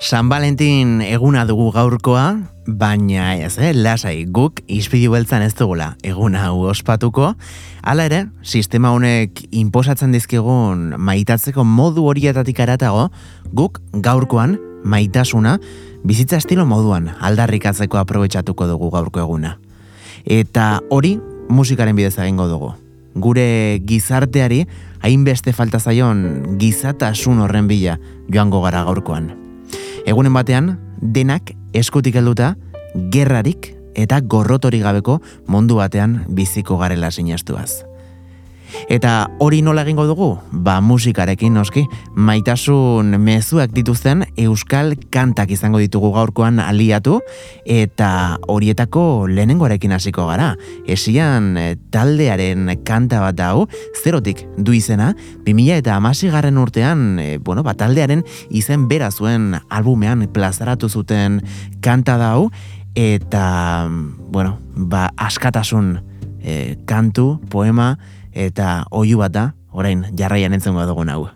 San 0.00 0.28
Valentin 0.28 1.00
eguna 1.00 1.44
dugu 1.46 1.70
gaurkoa, 1.70 2.24
baina 2.66 3.36
ez, 3.38 3.58
eh, 3.58 3.70
lasai 3.74 4.26
guk 4.26 4.58
ispilu 4.66 5.12
beltzan 5.12 5.42
ez 5.42 5.54
dugula 5.54 5.94
eguna 6.02 6.48
hau 6.48 6.66
ospatuko. 6.66 7.36
Hala 7.82 8.08
ere, 8.10 8.26
sistema 8.42 8.90
honek 8.90 9.44
inposatzen 9.52 10.10
dizkigun 10.12 10.96
maitatzeko 10.98 11.64
modu 11.64 12.08
horietatik 12.10 12.58
aratago, 12.60 13.10
guk 13.54 13.80
gaurkoan 13.92 14.58
maitasuna 14.84 15.60
bizitza 16.04 16.36
estilo 16.42 16.66
moduan 16.66 17.12
aldarrikatzeko 17.20 17.98
aprobetxatuko 18.02 18.66
dugu 18.66 18.90
gaurko 18.90 19.20
eguna. 19.20 19.58
Eta 20.24 20.80
hori 20.90 21.20
musikaren 21.48 21.94
bidez 21.94 22.18
egingo 22.18 22.48
dugu. 22.48 22.74
Gure 23.16 23.80
gizarteari 23.84 24.64
hainbeste 25.00 25.52
falta 25.56 25.80
zaion 25.80 26.58
gizatasun 26.60 27.40
horren 27.44 27.68
bila 27.68 27.98
joango 28.28 28.62
gara 28.62 28.84
gaurkoan. 28.84 29.32
Egunen 30.06 30.34
batean, 30.36 30.76
denak 31.00 31.54
eskutik 31.74 32.16
helduta, 32.16 32.54
gerrarik 33.12 33.72
eta 33.96 34.20
gorrotori 34.20 34.80
gabeko 34.84 35.20
mundu 35.48 35.80
batean 35.80 36.24
biziko 36.28 36.78
garela 36.78 37.10
sinastuaz. 37.10 37.85
Eta 38.92 39.28
hori 39.42 39.62
nola 39.62 39.82
egingo 39.86 40.06
dugu? 40.08 40.30
Ba 40.50 40.78
musikarekin 40.80 41.54
noski, 41.56 41.86
maitasun 42.14 43.16
mezuak 43.22 43.72
dituzten 43.74 44.24
euskal 44.36 44.94
kantak 45.10 45.50
izango 45.54 45.80
ditugu 45.82 46.12
gaurkoan 46.14 46.60
aliatu 46.62 47.20
eta 47.64 48.38
horietako 48.48 49.26
lehenengoarekin 49.30 49.92
hasiko 49.96 50.26
gara. 50.30 50.54
Esian 50.86 51.56
eh, 51.60 51.74
taldearen 51.90 52.70
kanta 52.86 53.20
bat 53.24 53.40
hau, 53.44 53.66
zerotik 54.02 54.44
du 54.56 54.74
izena, 54.76 55.12
2000 55.46 55.80
eta 55.80 56.00
garren 56.32 56.58
urtean, 56.58 57.18
e, 57.18 57.38
bueno, 57.38 57.62
ba, 57.62 57.74
taldearen 57.74 58.24
izen 58.50 58.88
bera 58.88 59.10
zuen 59.10 59.56
albumean 59.70 60.26
plazaratu 60.32 60.88
zuten 60.88 61.40
kanta 61.80 62.16
da 62.16 62.32
hau, 62.34 62.50
eta, 62.94 63.88
bueno, 64.32 64.58
ba, 64.74 65.10
askatasun 65.16 66.00
e, 66.40 66.76
kantu, 66.86 67.40
poema, 67.50 67.98
eta 68.36 68.84
oiu 68.92 69.18
bat 69.24 69.32
da, 69.32 69.46
orain 69.72 70.04
jarraian 70.12 70.52
entzun 70.52 70.76
dugun 70.76 71.08
hau. 71.08 71.28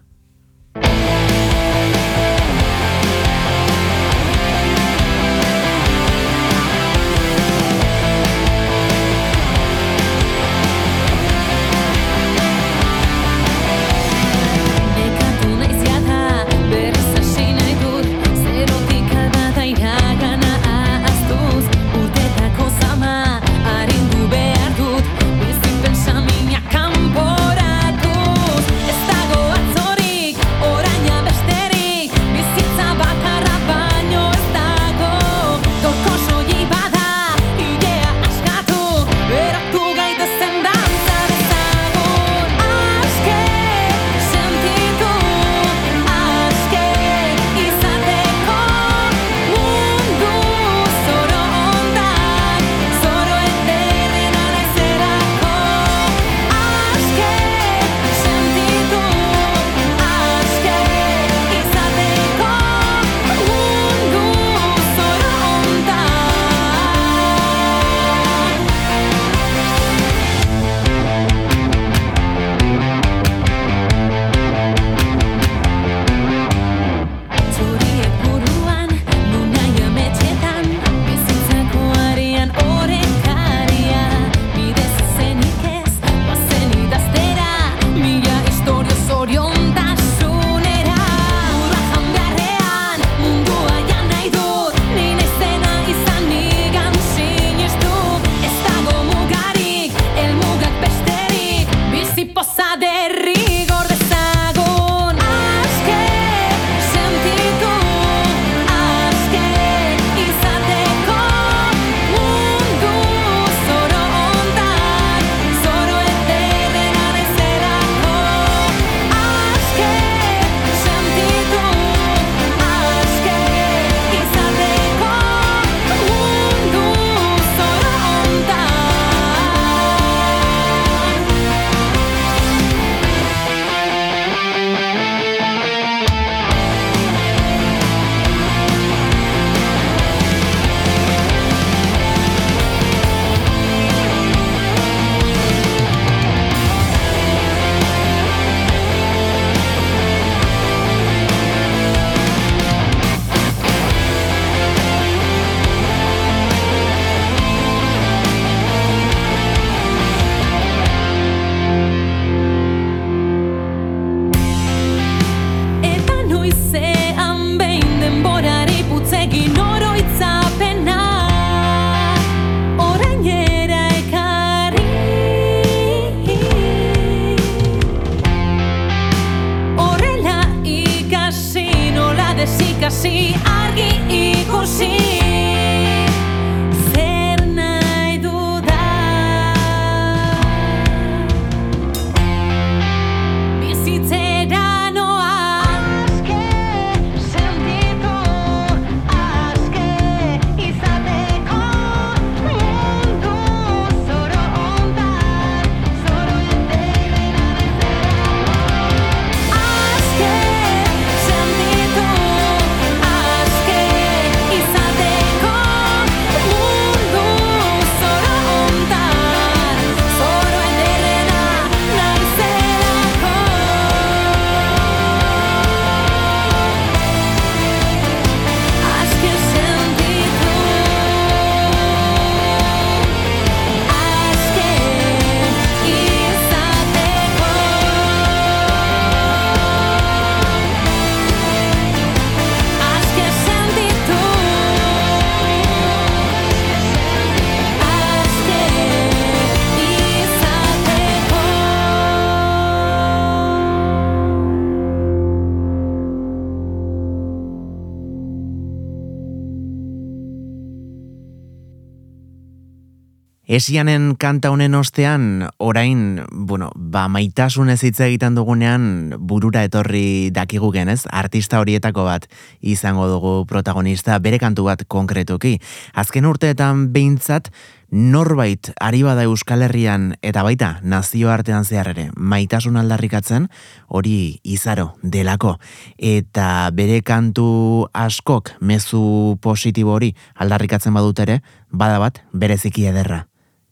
Esianen 263.50 264.12
kanta 264.14 264.52
honen 264.54 264.76
ostean, 264.78 265.48
orain, 265.58 266.20
bueno, 266.30 266.68
ba, 266.76 267.08
maitasun 267.10 267.72
ez 267.72 267.80
hitz 267.82 267.96
egiten 268.06 268.36
dugunean, 268.38 268.84
burura 269.18 269.64
etorri 269.66 270.30
dakigu 270.30 270.68
genez, 270.70 271.00
artista 271.10 271.58
horietako 271.58 272.04
bat 272.06 272.28
izango 272.62 273.08
dugu 273.10 273.32
protagonista, 273.50 274.20
bere 274.22 274.38
kantu 274.38 274.68
bat 274.68 274.84
konkretuki. 274.86 275.56
Azken 275.98 276.28
urteetan 276.30 276.84
behintzat, 276.94 277.50
norbait 277.90 278.70
ari 278.78 279.02
bada 279.02 279.24
Euskal 279.26 279.66
Herrian 279.66 280.12
eta 280.22 280.44
baita 280.46 280.68
nazio 280.86 281.32
artean 281.34 281.66
zehar 281.66 281.90
ere 281.90 282.04
maitasun 282.14 282.78
aldarrikatzen 282.78 283.48
hori 283.88 284.38
izaro 284.44 284.92
delako. 285.02 285.56
Eta 285.98 286.70
bere 286.70 287.00
kantu 287.02 287.88
askok 287.90 288.54
mezu 288.60 289.02
positibo 289.42 289.98
hori 289.98 290.14
aldarrikatzen 290.38 290.94
badut 290.94 291.26
ere 291.26 291.40
bada 291.74 291.98
bat 291.98 292.22
bereziki 292.30 292.86
ederra 292.86 293.24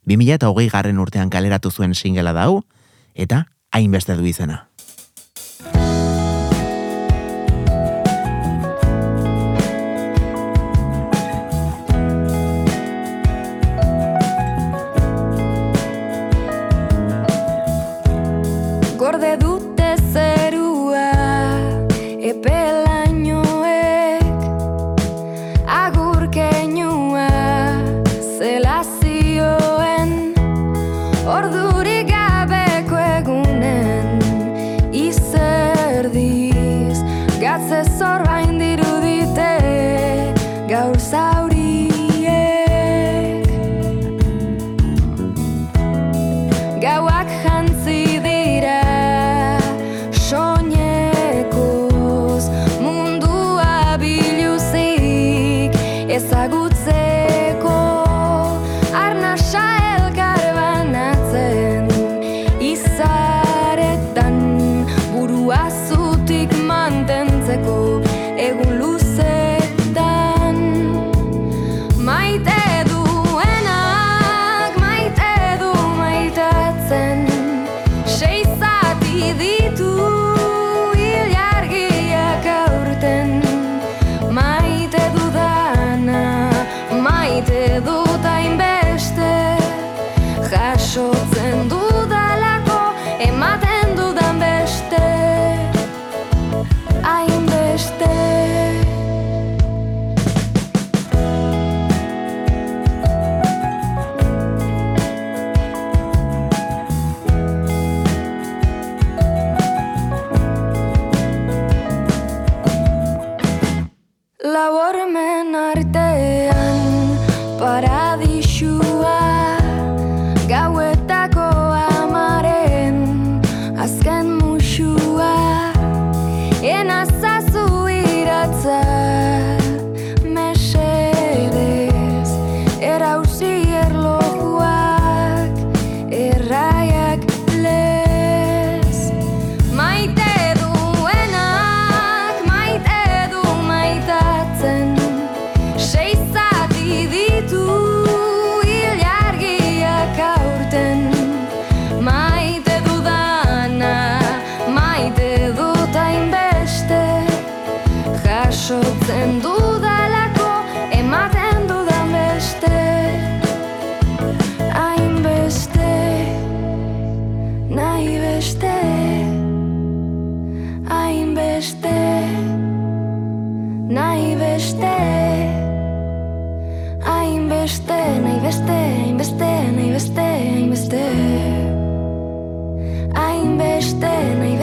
2008 0.09 0.71
garren 0.73 0.99
urtean 0.99 1.29
kaleratu 1.29 1.69
zuen 1.71 1.93
singela 1.93 2.33
dau 2.33 2.63
eta 3.13 3.45
hainbeste 3.71 4.17
du 4.17 4.25
izena 4.25 4.69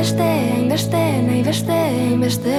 beste, 0.06 0.68
beste, 0.70 1.02
nahi 1.26 1.42
beste, 1.42 1.78
beste 2.22 2.58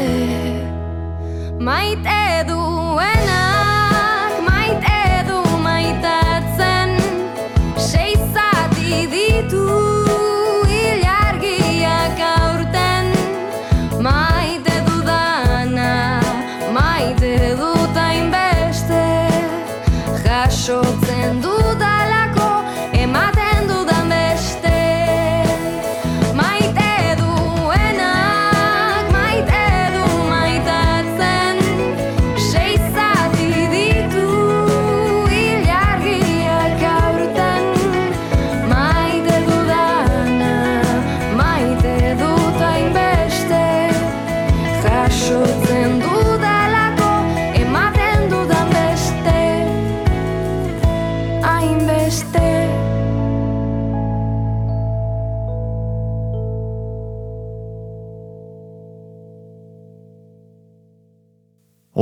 Maite 1.64 2.44
duena. 2.44 3.47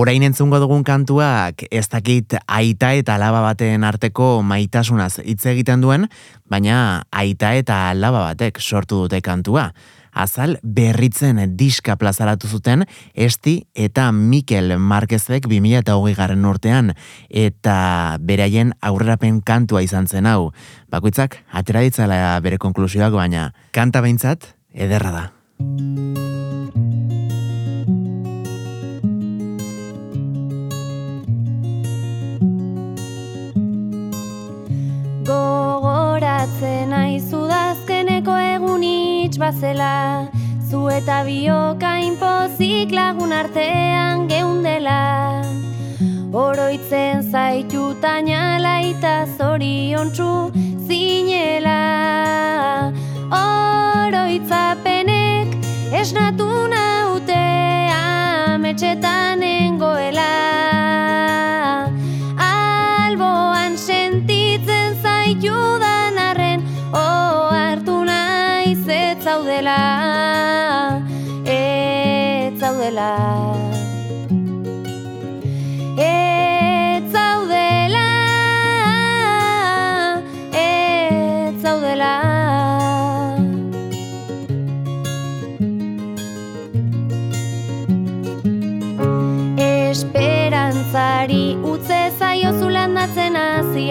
Orain 0.06 0.22
entzungo 0.22 0.60
dugun 0.62 0.84
kantuak 0.86 1.64
ez 1.74 1.88
dakit 1.90 2.36
aita 2.46 2.92
eta 2.94 3.16
alaba 3.16 3.40
baten 3.42 3.82
arteko 3.88 4.44
maitasunaz 4.46 5.16
hitz 5.24 5.48
egiten 5.50 5.82
duen, 5.82 6.04
baina 6.46 6.76
aita 7.10 7.56
eta 7.58 7.80
alaba 7.90 8.20
batek 8.28 8.60
sortu 8.62 9.00
dute 9.02 9.24
kantua. 9.26 9.72
azal 10.16 10.60
berritzen 10.64 11.42
diska 11.58 11.96
plazaratu 11.98 12.48
zuten 12.48 12.86
Esti 13.16 13.66
eta 13.74 14.12
Mikel 14.12 14.78
Marquezek 14.78 15.48
2008 15.50 16.16
garren 16.16 16.46
urtean 16.46 16.94
eta 17.30 18.18
beraien 18.22 18.76
aurrerapen 18.82 19.42
kantua 19.42 19.82
izan 19.82 20.08
zen 20.08 20.26
hau. 20.26 20.54
Bakoitzak, 20.92 21.42
atera 21.52 21.82
ditzala 21.82 22.40
bere 22.42 22.58
konklusioak 22.58 23.12
baina 23.12 23.54
kanta 23.72 24.06
behintzat 24.06 24.54
ederra 24.72 25.12
da. 25.12 26.25
Dazkeneko 38.26 38.38
egun 38.38 38.84
bazela 39.40 40.28
Zu 40.70 40.90
eta 40.90 41.24
bioka 41.24 42.00
inpozik 42.00 42.92
lagun 42.92 43.32
artean 43.32 44.28
geundela. 44.28 45.44
Oroitzen 46.34 47.24
zaitu 47.32 47.94
tainala 48.02 48.82
eta 48.82 49.28
zorion 49.38 50.12
txu 50.12 50.52
zinela. 50.88 52.92
Oroitzapenek 53.32 55.48
esnatu 55.94 56.50
naute 56.74 57.46
ametxetan 57.94 59.44
engoela 59.44 60.34
Alboan 62.50 63.78
sentitzen 63.78 64.98
zaitu 65.02 65.54
danarren 65.54 65.85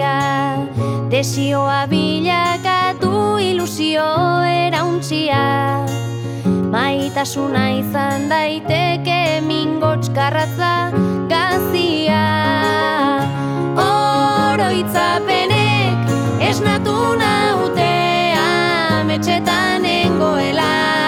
hasia 0.01 0.67
Desioa 1.09 1.87
bilakatu 1.87 3.37
ilusio 3.39 4.03
erauntxia 4.43 5.85
Maitasuna 6.71 7.69
izan 7.79 8.29
daiteke 8.29 9.41
mingots 9.41 10.09
garratza 10.09 10.91
gazia. 11.29 12.25
Oroitzapenek 13.79 15.97
esnatu 16.49 17.15
naute 17.21 18.33
ametxetan 18.35 19.85
engoela 19.85 21.04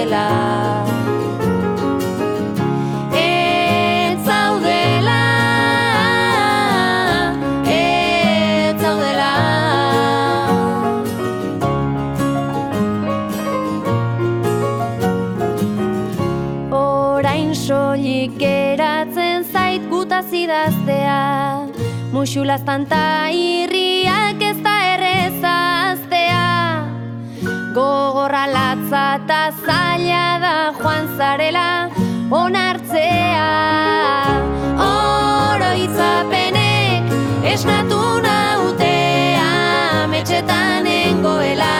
zaudela. 0.00 0.84
Ez 3.12 4.18
zaudela 4.24 5.20
Orain 16.70 17.54
soilik 17.54 18.38
geratzen 18.38 19.44
zait 19.44 19.82
gutaz 19.90 20.32
idaztea 20.32 21.66
Muxulaz 22.12 22.64
tanta 22.64 23.28
irriak 23.30 23.69
Gogorra 27.72 28.46
latza 28.50 29.02
eta 29.22 29.52
zaila 29.64 30.38
da 30.42 30.54
joan 30.78 31.04
zarela 31.16 31.66
onartzea. 32.38 33.50
Oroitzapenek 34.86 37.04
esnatu 37.52 38.00
naute 38.26 38.96
ametxetan 39.44 40.84
engoela 40.94 41.76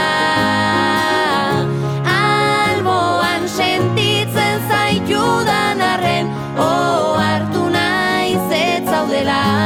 Alboan 2.18 3.42
sentitzen 3.48 4.56
zaitudan 4.70 5.78
arren 5.92 6.26
Oh, 6.54 7.18
hartu 7.18 7.62
naiz 7.74 8.46
ez 8.62 8.82
zaudela 8.86 9.59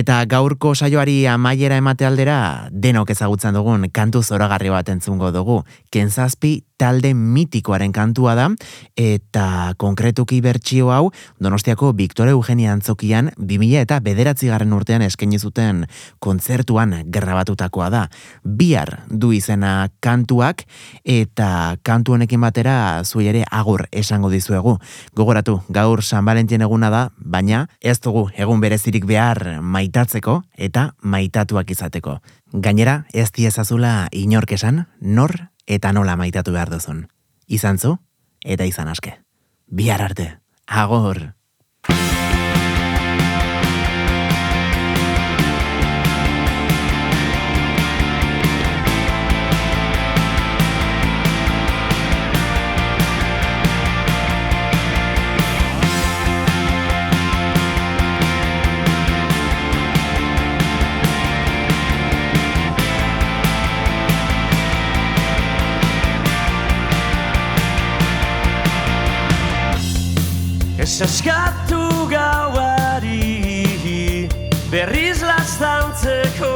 Eta 0.00 0.22
gaurko 0.24 0.70
saioari 0.72 1.26
amaiera 1.28 1.76
emate 1.76 2.06
aldera, 2.08 2.38
denok 2.72 3.10
ezagutzen 3.12 3.58
dugun 3.58 3.84
kantu 3.92 4.22
zoragarri 4.24 4.72
bat 4.72 4.88
entzungo 4.88 5.28
dugu. 5.34 5.58
Kenzazpi 5.92 6.60
talde 6.80 7.12
mitikoaren 7.12 7.92
kantua 7.92 8.32
da, 8.38 8.46
eta 8.96 9.74
konkretuki 9.76 10.40
bertsio 10.40 10.88
hau, 10.94 11.10
Donostiako 11.42 11.92
Victoria 11.98 12.32
Eugenia 12.32 12.72
Antzokian, 12.72 13.28
2000 13.36 13.82
eta 13.84 13.98
bederatzi 14.00 14.48
garren 14.48 14.72
urtean 14.72 15.04
eskaini 15.04 15.38
zuten 15.38 15.84
kontzertuan 16.24 16.94
grabatutakoa 17.12 17.90
da. 17.92 18.06
Bihar 18.44 19.02
du 19.10 19.34
izena 19.36 19.90
kantuak, 20.00 20.64
eta 21.04 21.76
kantu 21.84 22.16
honekin 22.16 22.40
batera 22.40 22.78
zuei 23.04 23.28
ere 23.34 23.44
agur 23.50 23.84
esango 23.92 24.32
dizuegu. 24.32 24.78
Gogoratu, 25.16 25.58
gaur 25.68 26.00
San 26.02 26.24
Valentin 26.24 26.64
eguna 26.64 26.88
da, 26.88 27.04
baina 27.18 27.66
ez 27.80 27.98
dugu 28.00 28.30
egun 28.40 28.64
berezirik 28.64 29.04
behar 29.04 29.60
maitatzeko 29.90 30.42
eta 30.56 30.92
maitatuak 31.02 31.70
izateko. 31.70 32.20
Gainera, 32.52 33.06
ez 33.12 33.30
diezazula 33.32 34.08
inork 34.12 34.52
esan, 34.52 34.86
nor 35.00 35.34
eta 35.66 35.92
nola 35.92 36.16
maitatu 36.16 36.52
behar 36.52 36.70
duzun. 36.70 37.08
Izan 37.48 37.78
zu, 37.78 37.98
eta 38.44 38.64
izan 38.64 38.88
aske. 38.88 39.18
Bihar 39.66 40.02
arte, 40.02 40.38
agor! 40.66 41.34
Ez 70.90 71.02
eskatu 71.02 72.08
gauari 72.10 73.14
Berriz 74.72 75.22
lastantzeko 75.22 76.50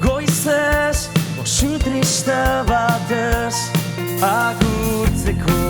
Goizez 0.00 1.10
Osu 1.42 1.76
triste 1.84 2.40
batez 2.64 3.68
Agurtzeko. 4.24 5.60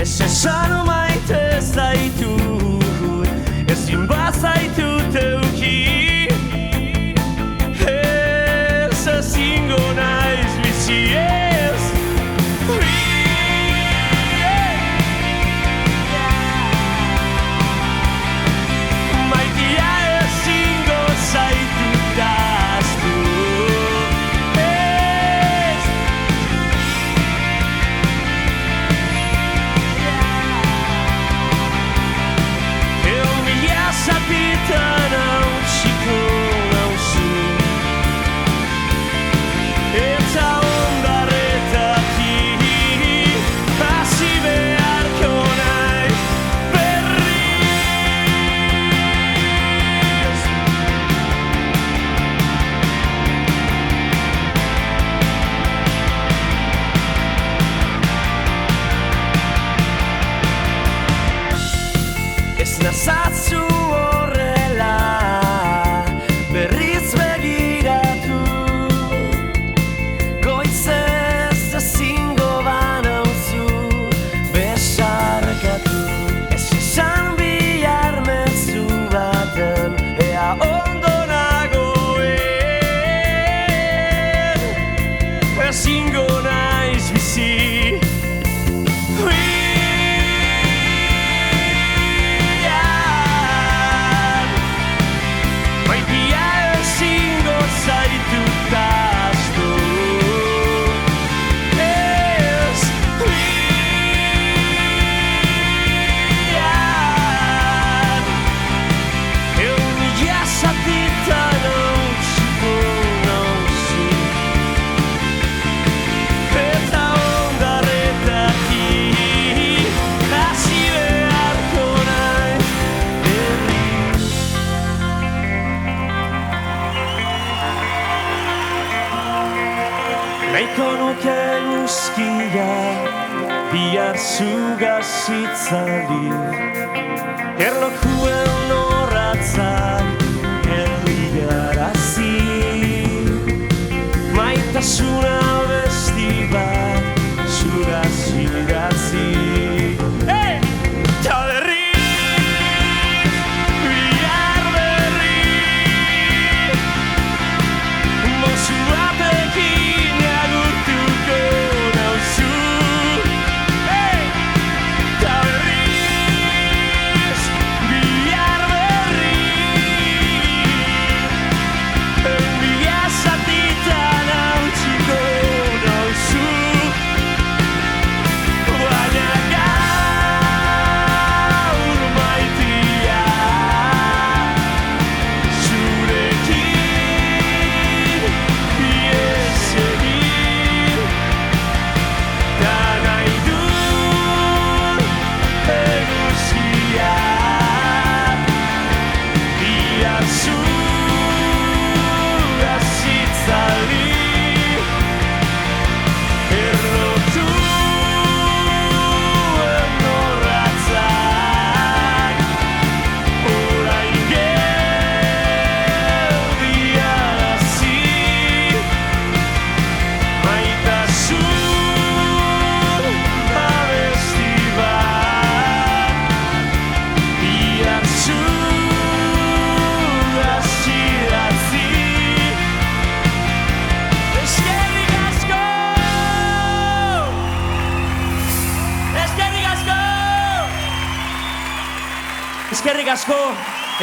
Ez 0.00 0.20
esan 0.24 0.72
maitez 0.88 1.74
zaitu 1.76 2.32
Ezin 3.68 4.08
bazaitu 4.08 4.88
teu 5.12 5.45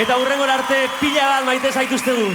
Eta 0.03 0.17
hurrengo 0.19 0.43
arte 0.51 0.77
pila 0.99 1.29
bat 1.29 1.45
maite 1.47 1.71
zaituzte 1.71 2.11
du. 2.17 2.27